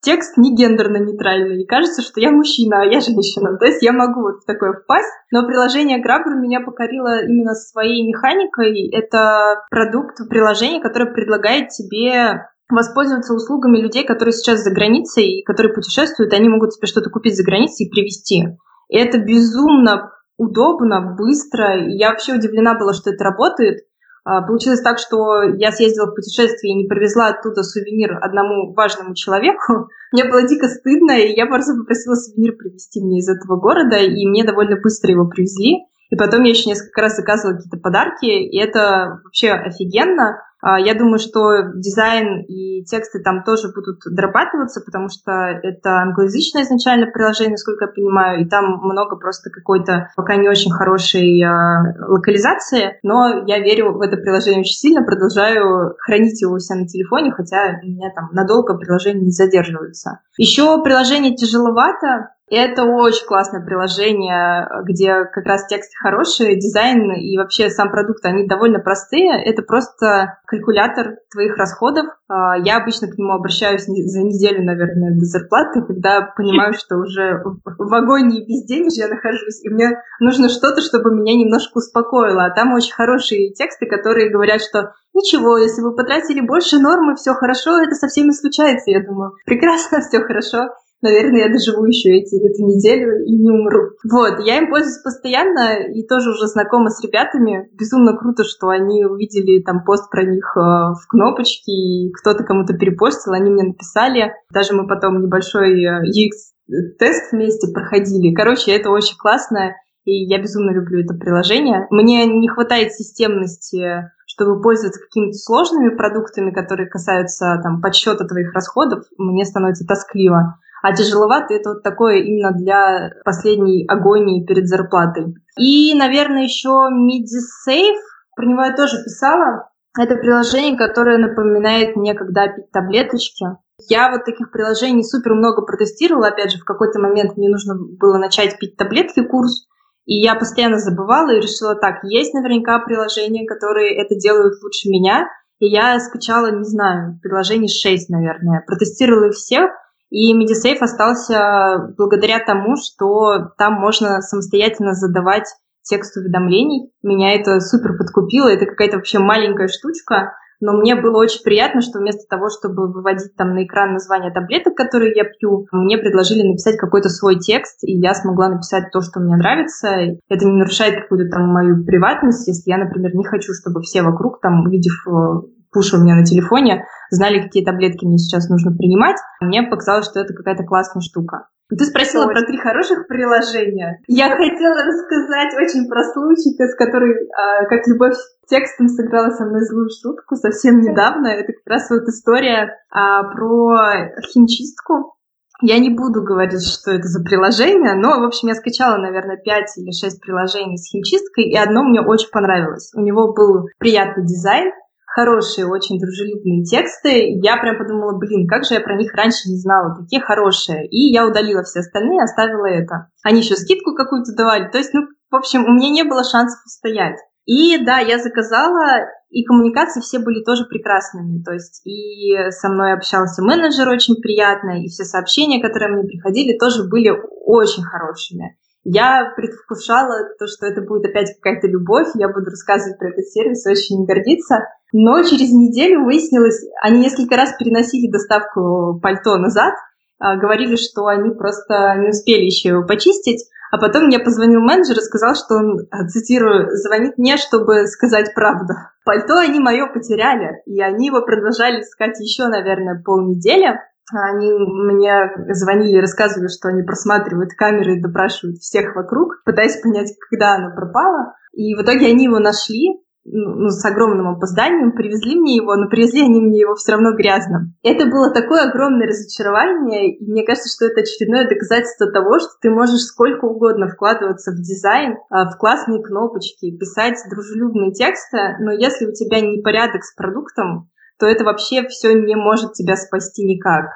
текст 0.00 0.38
не 0.38 0.56
гендерно-нейтральный. 0.56 1.62
И 1.62 1.66
кажется, 1.66 2.00
что 2.00 2.20
я 2.20 2.30
мужчина, 2.30 2.80
а 2.80 2.84
я 2.86 3.00
женщина. 3.00 3.58
То 3.58 3.66
есть 3.66 3.82
я 3.82 3.92
могу 3.92 4.22
вот 4.22 4.42
в 4.42 4.46
такое 4.46 4.72
впасть. 4.72 5.12
Но 5.30 5.46
приложение 5.46 5.98
Grabber 5.98 6.40
меня 6.40 6.60
покорило 6.60 7.24
именно 7.24 7.54
своей 7.54 8.06
механикой. 8.06 8.88
Это 8.92 9.64
продукт 9.68 10.16
приложения, 10.30 10.80
которое 10.80 11.12
предлагает 11.12 11.68
тебе 11.68 12.46
воспользоваться 12.70 13.34
услугами 13.34 13.78
людей, 13.78 14.04
которые 14.04 14.32
сейчас 14.32 14.62
за 14.62 14.70
границей 14.72 15.40
и 15.40 15.44
которые 15.44 15.72
путешествуют, 15.72 16.32
они 16.32 16.48
могут 16.48 16.74
себе 16.74 16.86
что-то 16.86 17.10
купить 17.10 17.36
за 17.36 17.44
границей 17.44 17.86
и 17.86 17.90
привезти. 17.90 18.44
И 18.88 18.96
это 18.96 19.18
безумно 19.18 20.12
удобно, 20.36 21.14
быстро. 21.16 21.78
И 21.78 21.96
я 21.96 22.10
вообще 22.10 22.34
удивлена 22.34 22.74
была, 22.74 22.92
что 22.92 23.10
это 23.10 23.24
работает. 23.24 23.78
А, 24.24 24.42
получилось 24.42 24.80
так, 24.80 24.98
что 24.98 25.42
я 25.42 25.70
съездила 25.70 26.06
в 26.06 26.14
путешествие 26.14 26.72
и 26.72 26.82
не 26.82 26.88
привезла 26.88 27.28
оттуда 27.28 27.62
сувенир 27.62 28.18
одному 28.20 28.74
важному 28.74 29.14
человеку. 29.14 29.88
Мне 30.12 30.24
было 30.24 30.42
дико 30.42 30.68
стыдно, 30.68 31.12
и 31.12 31.34
я 31.36 31.46
просто 31.46 31.74
попросила 31.76 32.14
сувенир 32.14 32.56
привезти 32.56 33.00
мне 33.02 33.18
из 33.18 33.28
этого 33.28 33.58
города, 33.58 33.96
и 33.96 34.26
мне 34.26 34.44
довольно 34.44 34.80
быстро 34.80 35.10
его 35.10 35.26
привезли. 35.26 35.84
И 36.10 36.16
потом 36.16 36.42
я 36.44 36.50
еще 36.50 36.68
несколько 36.68 37.00
раз 37.00 37.16
заказывала 37.16 37.56
какие-то 37.56 37.78
подарки, 37.78 38.26
и 38.26 38.56
это 38.56 39.20
вообще 39.24 39.50
офигенно. 39.50 40.40
А, 40.62 40.78
я 40.80 40.94
думаю, 40.94 41.18
что 41.18 41.72
дизайн 41.74 42.42
и 42.42 42.84
тексты 42.84 43.20
там 43.22 43.44
тоже 43.44 43.68
будут 43.74 44.00
дорабатываться, 44.10 44.80
потому 44.80 45.08
что 45.08 45.32
это 45.62 46.00
англоязычное 46.00 46.62
изначально 46.62 47.06
приложение, 47.06 47.52
насколько 47.52 47.86
я 47.86 47.92
понимаю, 47.92 48.40
и 48.42 48.48
там 48.48 48.80
много 48.82 49.16
просто 49.16 49.50
какой-то 49.50 50.08
пока 50.16 50.36
не 50.36 50.48
очень 50.48 50.70
хорошей 50.70 51.40
э, 51.42 52.06
локализации, 52.06 52.98
но 53.02 53.44
я 53.46 53.58
верю 53.58 53.92
в 53.92 54.00
это 54.00 54.16
приложение 54.16 54.60
очень 54.60 54.76
сильно, 54.76 55.02
продолжаю 55.02 55.94
хранить 55.98 56.40
его 56.40 56.54
у 56.54 56.58
себя 56.58 56.80
на 56.80 56.86
телефоне, 56.86 57.32
хотя 57.32 57.78
у 57.82 57.86
меня 57.86 58.10
там 58.14 58.30
надолго 58.32 58.76
приложение 58.76 59.24
не 59.24 59.30
задерживается. 59.30 60.20
Еще 60.38 60.82
приложение 60.82 61.34
тяжеловато, 61.34 62.30
это 62.48 62.84
очень 62.84 63.26
классное 63.26 63.64
приложение, 63.64 64.68
где 64.84 65.24
как 65.24 65.44
раз 65.46 65.66
тексты 65.66 65.96
хорошие, 66.00 66.56
дизайн 66.56 67.12
и 67.14 67.36
вообще 67.36 67.70
сам 67.70 67.90
продукт, 67.90 68.24
они 68.24 68.46
довольно 68.46 68.78
простые. 68.78 69.42
Это 69.44 69.62
просто 69.62 70.38
калькулятор 70.46 71.16
твоих 71.32 71.56
расходов. 71.56 72.06
А, 72.28 72.56
я 72.56 72.76
обычно 72.76 73.08
к 73.08 73.18
нему 73.18 73.32
обращаюсь 73.32 73.84
за 73.84 74.22
неделю, 74.22 74.64
наверное, 74.64 75.18
до 75.18 75.24
зарплаты, 75.24 75.82
когда 75.82 76.22
понимаю, 76.36 76.72
что 76.74 76.98
уже 76.98 77.42
в 77.64 77.94
агонии 77.94 78.46
безденежья 78.46 79.08
нахожусь, 79.08 79.64
и 79.64 79.68
мне 79.68 80.00
нужно 80.20 80.48
что-то, 80.48 80.82
чтобы 80.82 81.14
меня 81.14 81.34
немножко 81.34 81.78
успокоило. 81.78 82.44
А 82.44 82.54
там 82.54 82.74
очень 82.74 82.94
хорошие 82.94 83.52
тексты, 83.54 83.86
которые 83.86 84.30
говорят, 84.30 84.60
что 84.62 84.92
ничего, 85.14 85.58
если 85.58 85.82
вы 85.82 85.96
потратили 85.96 86.40
больше 86.40 86.78
нормы, 86.78 87.16
все 87.16 87.32
хорошо, 87.32 87.80
это 87.80 87.96
со 87.96 88.06
всеми 88.06 88.30
случается. 88.30 88.90
Я 88.92 89.04
думаю, 89.04 89.32
прекрасно, 89.44 90.00
все 90.00 90.20
хорошо 90.20 90.68
наверное, 91.02 91.46
я 91.46 91.52
доживу 91.52 91.84
еще 91.84 92.10
эти, 92.10 92.36
эту 92.36 92.64
неделю 92.64 93.24
и 93.24 93.32
не 93.32 93.50
умру. 93.50 93.90
Вот, 94.10 94.40
я 94.44 94.58
им 94.58 94.70
пользуюсь 94.70 95.02
постоянно 95.02 95.84
и 95.92 96.06
тоже 96.06 96.30
уже 96.30 96.46
знакома 96.46 96.90
с 96.90 97.02
ребятами. 97.02 97.68
Безумно 97.72 98.16
круто, 98.16 98.44
что 98.44 98.68
они 98.68 99.04
увидели 99.04 99.62
там 99.62 99.84
пост 99.84 100.10
про 100.10 100.24
них 100.24 100.56
э, 100.56 100.60
в 100.60 101.06
кнопочке, 101.08 101.72
и 101.72 102.12
кто-то 102.12 102.44
кому-то 102.44 102.74
перепостил, 102.74 103.32
они 103.32 103.50
мне 103.50 103.64
написали. 103.64 104.32
Даже 104.52 104.74
мы 104.74 104.86
потом 104.86 105.22
небольшой 105.22 105.82
э, 105.82 106.02
UX-тест 106.02 107.32
вместе 107.32 107.72
проходили. 107.72 108.34
Короче, 108.34 108.72
это 108.72 108.90
очень 108.90 109.16
классно, 109.16 109.74
и 110.04 110.24
я 110.24 110.38
безумно 110.38 110.72
люблю 110.72 111.04
это 111.04 111.14
приложение. 111.14 111.86
Мне 111.90 112.26
не 112.26 112.48
хватает 112.48 112.92
системности 112.92 114.10
чтобы 114.36 114.60
пользоваться 114.60 115.00
какими-то 115.00 115.38
сложными 115.38 115.96
продуктами, 115.96 116.50
которые 116.50 116.88
касаются 116.88 117.58
там, 117.62 117.80
подсчета 117.80 118.26
твоих 118.26 118.52
расходов, 118.52 119.04
мне 119.16 119.46
становится 119.46 119.86
тоскливо. 119.86 120.58
А 120.82 120.94
тяжеловато 120.94 121.54
это 121.54 121.70
вот 121.70 121.82
такое 121.82 122.18
именно 122.18 122.52
для 122.52 123.10
последней 123.24 123.86
агонии 123.88 124.44
перед 124.44 124.66
зарплатой. 124.66 125.34
И, 125.58 125.94
наверное, 125.94 126.44
еще 126.44 126.68
MidiSafe, 126.68 127.96
про 128.34 128.46
него 128.46 128.62
я 128.62 128.74
тоже 128.74 129.02
писала. 129.02 129.70
Это 129.98 130.16
приложение, 130.16 130.76
которое 130.76 131.18
напоминает 131.18 131.96
мне, 131.96 132.14
когда 132.14 132.48
пить 132.48 132.70
таблеточки. 132.70 133.46
Я 133.88 134.10
вот 134.10 134.24
таких 134.24 134.50
приложений 134.50 135.04
супер 135.04 135.34
много 135.34 135.62
протестировала. 135.62 136.28
Опять 136.28 136.52
же, 136.52 136.58
в 136.58 136.64
какой-то 136.64 136.98
момент 136.98 137.36
мне 137.36 137.48
нужно 137.48 137.74
было 137.76 138.18
начать 138.18 138.58
пить 138.58 138.76
таблетки 138.76 139.22
курс. 139.22 139.66
И 140.04 140.22
я 140.22 140.34
постоянно 140.34 140.78
забывала 140.78 141.34
и 141.34 141.40
решила 141.40 141.74
так, 141.74 142.04
есть 142.04 142.32
наверняка 142.32 142.78
приложения, 142.78 143.46
которые 143.46 143.96
это 143.96 144.14
делают 144.14 144.62
лучше 144.62 144.88
меня. 144.88 145.26
И 145.58 145.66
я 145.66 145.98
скачала, 145.98 146.50
не 146.52 146.64
знаю, 146.64 147.18
приложений 147.22 147.68
6, 147.68 148.10
наверное. 148.10 148.62
Протестировала 148.66 149.28
их 149.28 149.34
всех. 149.34 149.70
И 150.10 150.32
MediSafe 150.34 150.78
остался 150.80 151.92
благодаря 151.96 152.38
тому, 152.38 152.76
что 152.76 153.50
там 153.58 153.74
можно 153.74 154.20
самостоятельно 154.20 154.94
задавать 154.94 155.46
текст 155.82 156.16
уведомлений. 156.16 156.90
Меня 157.02 157.34
это 157.34 157.60
супер 157.60 157.96
подкупило. 157.96 158.48
Это 158.48 158.66
какая-то 158.66 158.96
вообще 158.96 159.18
маленькая 159.18 159.68
штучка, 159.68 160.32
но 160.60 160.72
мне 160.72 160.94
было 160.94 161.18
очень 161.18 161.42
приятно, 161.42 161.80
что 161.80 161.98
вместо 161.98 162.26
того, 162.28 162.48
чтобы 162.48 162.90
выводить 162.90 163.34
там 163.36 163.54
на 163.54 163.64
экран 163.64 163.92
название 163.92 164.32
таблеток, 164.32 164.74
которые 164.74 165.12
я 165.14 165.24
пью, 165.24 165.66
мне 165.70 165.98
предложили 165.98 166.46
написать 166.46 166.78
какой-то 166.78 167.08
свой 167.08 167.38
текст, 167.38 167.84
и 167.84 167.92
я 167.92 168.14
смогла 168.14 168.48
написать 168.48 168.90
то, 168.90 169.00
что 169.02 169.20
мне 169.20 169.36
нравится. 169.36 169.88
Это 170.28 170.46
не 170.46 170.58
нарушает 170.58 171.02
какую-то 171.02 171.30
там 171.30 171.48
мою 171.48 171.84
приватность, 171.84 172.48
если 172.48 172.70
я, 172.70 172.78
например, 172.78 173.14
не 173.14 173.24
хочу, 173.24 173.52
чтобы 173.52 173.82
все 173.82 174.02
вокруг, 174.02 174.40
там, 174.40 174.62
увидев 174.62 174.94
э, 175.06 175.46
пуш 175.76 175.92
у 175.92 175.98
меня 175.98 176.14
на 176.14 176.24
телефоне, 176.24 176.86
знали, 177.10 177.42
какие 177.42 177.62
таблетки 177.62 178.06
мне 178.06 178.16
сейчас 178.16 178.48
нужно 178.48 178.72
принимать. 178.72 179.16
Мне 179.42 179.62
показалось, 179.62 180.06
что 180.06 180.20
это 180.20 180.32
какая-то 180.32 180.64
классная 180.64 181.02
штука. 181.02 181.48
Ты 181.68 181.84
спросила 181.84 182.26
про 182.26 182.42
три 182.42 182.56
хороших 182.56 183.06
приложения. 183.08 184.00
Я 184.06 184.30
хотела 184.30 184.84
рассказать 184.84 185.52
очень 185.60 185.86
про 185.88 186.02
случай, 186.04 186.56
с 186.56 186.74
которой, 186.76 187.28
а, 187.28 187.66
как 187.66 187.86
любовь 187.88 188.16
текстом 188.48 188.88
сыграла 188.88 189.30
со 189.30 189.44
мной 189.44 189.66
злую 189.66 189.90
шутку 189.90 190.36
совсем 190.36 190.80
недавно. 190.80 191.26
Это 191.26 191.52
как 191.52 191.66
раз 191.66 191.90
вот 191.90 192.04
история 192.08 192.78
а, 192.90 193.24
про 193.24 194.12
химчистку. 194.32 195.12
Я 195.60 195.78
не 195.78 195.90
буду 195.90 196.22
говорить, 196.22 196.64
что 196.64 196.92
это 196.92 197.08
за 197.08 197.22
приложение, 197.22 197.94
но, 197.94 198.20
в 198.20 198.24
общем, 198.24 198.48
я 198.48 198.54
скачала, 198.54 198.98
наверное, 198.98 199.38
5 199.38 199.78
или 199.78 199.90
6 199.90 200.20
приложений 200.20 200.76
с 200.76 200.90
химчисткой, 200.90 201.44
и 201.44 201.56
одно 201.56 201.82
мне 201.82 202.00
очень 202.00 202.28
понравилось. 202.30 202.92
У 202.94 203.00
него 203.00 203.32
был 203.32 203.66
приятный 203.78 204.24
дизайн, 204.24 204.70
хорошие, 205.16 205.66
очень 205.66 205.98
дружелюбные 205.98 206.62
тексты. 206.62 207.40
Я 207.42 207.56
прям 207.56 207.78
подумала, 207.78 208.18
блин, 208.18 208.46
как 208.46 208.64
же 208.64 208.74
я 208.74 208.80
про 208.80 208.96
них 208.96 209.14
раньше 209.14 209.48
не 209.48 209.56
знала, 209.56 209.96
такие 209.96 210.20
хорошие. 210.20 210.86
И 210.88 211.10
я 211.10 211.26
удалила 211.26 211.62
все 211.62 211.80
остальные, 211.80 212.22
оставила 212.22 212.66
это. 212.66 213.08
Они 213.24 213.40
еще 213.40 213.56
скидку 213.56 213.94
какую-то 213.94 214.36
давали. 214.36 214.68
То 214.70 214.76
есть, 214.76 214.92
ну, 214.92 215.06
в 215.30 215.34
общем, 215.34 215.64
у 215.64 215.72
меня 215.72 215.88
не 215.90 216.04
было 216.04 216.22
шансов 216.22 216.60
устоять. 216.66 217.16
И 217.46 217.82
да, 217.82 217.98
я 217.98 218.18
заказала, 218.18 219.08
и 219.30 219.44
коммуникации 219.44 220.00
все 220.00 220.18
были 220.18 220.44
тоже 220.44 220.66
прекрасными. 220.66 221.42
То 221.42 221.52
есть 221.52 221.80
и 221.86 222.50
со 222.50 222.68
мной 222.68 222.92
общался 222.92 223.42
менеджер 223.42 223.88
очень 223.88 224.16
приятно, 224.16 224.82
и 224.82 224.88
все 224.88 225.04
сообщения, 225.04 225.62
которые 225.62 225.92
мне 225.92 226.04
приходили, 226.04 226.58
тоже 226.58 226.84
были 226.84 227.10
очень 227.44 227.84
хорошими. 227.84 228.58
Я 228.88 229.32
предвкушала 229.34 230.28
то, 230.38 230.46
что 230.46 230.66
это 230.66 230.80
будет 230.80 231.06
опять 231.06 231.34
какая-то 231.40 231.66
любовь, 231.66 232.06
я 232.14 232.28
буду 232.28 232.50
рассказывать 232.50 232.98
про 233.00 233.08
этот 233.08 233.26
сервис, 233.26 233.66
очень 233.66 234.04
гордиться. 234.04 234.62
Но 234.92 235.22
через 235.22 235.52
неделю 235.52 236.04
выяснилось, 236.04 236.64
они 236.82 237.00
несколько 237.00 237.36
раз 237.36 237.54
переносили 237.58 238.10
доставку 238.10 239.00
пальто 239.02 239.36
назад, 239.36 239.74
а, 240.18 240.36
говорили, 240.36 240.76
что 240.76 241.06
они 241.06 241.30
просто 241.34 241.96
не 241.98 242.08
успели 242.08 242.44
еще 242.44 242.70
его 242.70 242.86
почистить, 242.86 243.46
а 243.70 243.78
потом 243.78 244.06
мне 244.06 244.18
позвонил 244.18 244.60
менеджер 244.60 244.96
и 244.96 245.02
сказал, 245.02 245.34
что 245.34 245.56
он, 245.56 245.86
а, 245.90 246.06
цитирую, 246.06 246.70
звонит 246.70 247.18
мне, 247.18 247.36
чтобы 247.36 247.86
сказать 247.86 248.34
правду. 248.34 248.74
Пальто 249.04 249.36
они 249.38 249.60
мое 249.60 249.86
потеряли, 249.86 250.62
и 250.66 250.80
они 250.80 251.08
его 251.08 251.20
продолжали 251.22 251.80
искать 251.80 252.18
еще, 252.20 252.46
наверное, 252.48 253.02
полнедели. 253.04 253.78
Они 254.14 254.52
мне 254.52 255.32
звонили 255.50 255.96
и 255.96 256.00
рассказывали, 256.00 256.46
что 256.48 256.68
они 256.68 256.82
просматривают 256.82 257.50
камеры 257.54 257.96
и 257.96 258.00
допрашивают 258.00 258.58
всех 258.58 258.94
вокруг, 258.94 259.42
пытаясь 259.44 259.80
понять, 259.82 260.14
когда 260.30 260.54
оно 260.54 260.74
пропало. 260.74 261.34
И 261.52 261.74
в 261.74 261.82
итоге 261.82 262.06
они 262.06 262.26
его 262.26 262.38
нашли, 262.38 263.02
ну, 263.26 263.68
с 263.68 263.84
огромным 263.84 264.28
опозданием, 264.28 264.92
привезли 264.92 265.38
мне 265.38 265.56
его, 265.56 265.74
но 265.74 265.88
привезли 265.88 266.22
они 266.22 266.40
мне 266.40 266.60
его 266.60 266.74
все 266.74 266.92
равно 266.92 267.14
грязным. 267.14 267.74
Это 267.82 268.06
было 268.06 268.32
такое 268.32 268.68
огромное 268.68 269.08
разочарование, 269.08 270.16
и 270.16 270.30
мне 270.30 270.44
кажется, 270.44 270.70
что 270.70 270.86
это 270.86 271.00
очередное 271.00 271.48
доказательство 271.48 272.10
того, 272.10 272.38
что 272.38 272.50
ты 272.60 272.70
можешь 272.70 273.02
сколько 273.02 273.46
угодно 273.46 273.88
вкладываться 273.88 274.52
в 274.52 274.56
дизайн, 274.56 275.16
а, 275.30 275.50
в 275.50 275.58
классные 275.58 276.02
кнопочки, 276.02 276.76
писать 276.76 277.18
дружелюбные 277.28 277.92
тексты, 277.92 278.56
но 278.60 278.72
если 278.72 279.06
у 279.06 279.12
тебя 279.12 279.40
не 279.40 279.60
порядок 279.60 280.04
с 280.04 280.14
продуктом, 280.14 280.88
то 281.18 281.26
это 281.26 281.44
вообще 281.44 281.86
все 281.88 282.12
не 282.12 282.36
может 282.36 282.74
тебя 282.74 282.96
спасти 282.96 283.44
никак. 283.44 283.86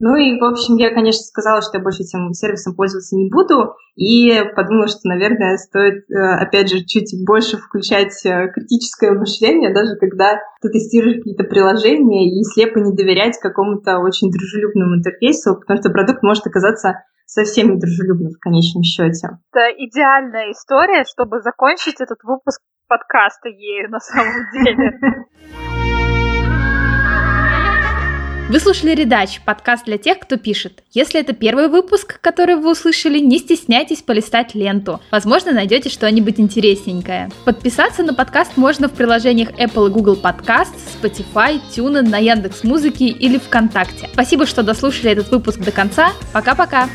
Ну 0.00 0.16
и, 0.16 0.40
в 0.40 0.44
общем, 0.44 0.76
я, 0.76 0.94
конечно, 0.94 1.20
сказала, 1.20 1.60
что 1.60 1.76
я 1.76 1.82
больше 1.82 2.02
этим 2.02 2.32
сервисом 2.32 2.74
пользоваться 2.74 3.16
не 3.16 3.28
буду, 3.28 3.76
и 3.96 4.32
подумала, 4.56 4.88
что, 4.88 5.00
наверное, 5.04 5.58
стоит, 5.58 6.10
э, 6.10 6.16
опять 6.16 6.70
же, 6.70 6.82
чуть 6.86 7.12
больше 7.26 7.58
включать 7.58 8.24
э, 8.24 8.48
критическое 8.48 9.12
мышление, 9.12 9.74
даже 9.74 9.96
когда 10.00 10.40
ты 10.62 10.70
тестируешь 10.70 11.16
какие-то 11.16 11.44
приложения, 11.44 12.32
и 12.32 12.42
слепо 12.44 12.78
не 12.78 12.96
доверять 12.96 13.38
какому-то 13.38 13.98
очень 13.98 14.30
дружелюбному 14.30 14.96
интерфейсу, 14.96 15.60
потому 15.60 15.78
что 15.80 15.90
продукт 15.90 16.22
может 16.22 16.46
оказаться 16.46 17.04
совсем 17.26 17.74
недружелюбным 17.74 18.32
в 18.32 18.40
конечном 18.40 18.82
счете. 18.82 19.36
Это 19.52 19.68
идеальная 19.76 20.50
история, 20.52 21.04
чтобы 21.04 21.40
закончить 21.40 22.00
этот 22.00 22.24
выпуск 22.24 22.62
подкаста 22.88 23.50
ею 23.50 23.90
на 23.90 24.00
самом 24.00 24.48
деле. 24.52 24.98
Вы 28.50 28.58
слушали 28.58 28.96
«Редач»— 28.96 29.40
подкаст 29.44 29.84
для 29.84 29.96
тех, 29.96 30.18
кто 30.18 30.36
пишет. 30.36 30.82
Если 30.90 31.20
это 31.20 31.32
первый 31.32 31.68
выпуск, 31.68 32.18
который 32.20 32.56
вы 32.56 32.72
услышали, 32.72 33.20
не 33.20 33.38
стесняйтесь 33.38 34.02
полистать 34.02 34.56
ленту. 34.56 35.00
Возможно, 35.12 35.52
найдете 35.52 35.88
что-нибудь 35.88 36.40
интересненькое. 36.40 37.30
Подписаться 37.44 38.02
на 38.02 38.12
подкаст 38.12 38.56
можно 38.56 38.88
в 38.88 38.92
приложениях 38.92 39.50
Apple 39.50 39.86
и 39.86 39.92
Google 39.92 40.18
Podcast, 40.20 40.74
Spotify, 41.00 41.60
TuneIn, 41.70 42.08
на 42.08 42.18
Яндекс.Музыке 42.18 43.06
или 43.06 43.38
ВКонтакте. 43.38 44.08
Спасибо, 44.12 44.46
что 44.46 44.64
дослушали 44.64 45.12
этот 45.12 45.30
выпуск 45.30 45.60
до 45.60 45.70
конца. 45.70 46.10
Пока-пока! 46.32 46.88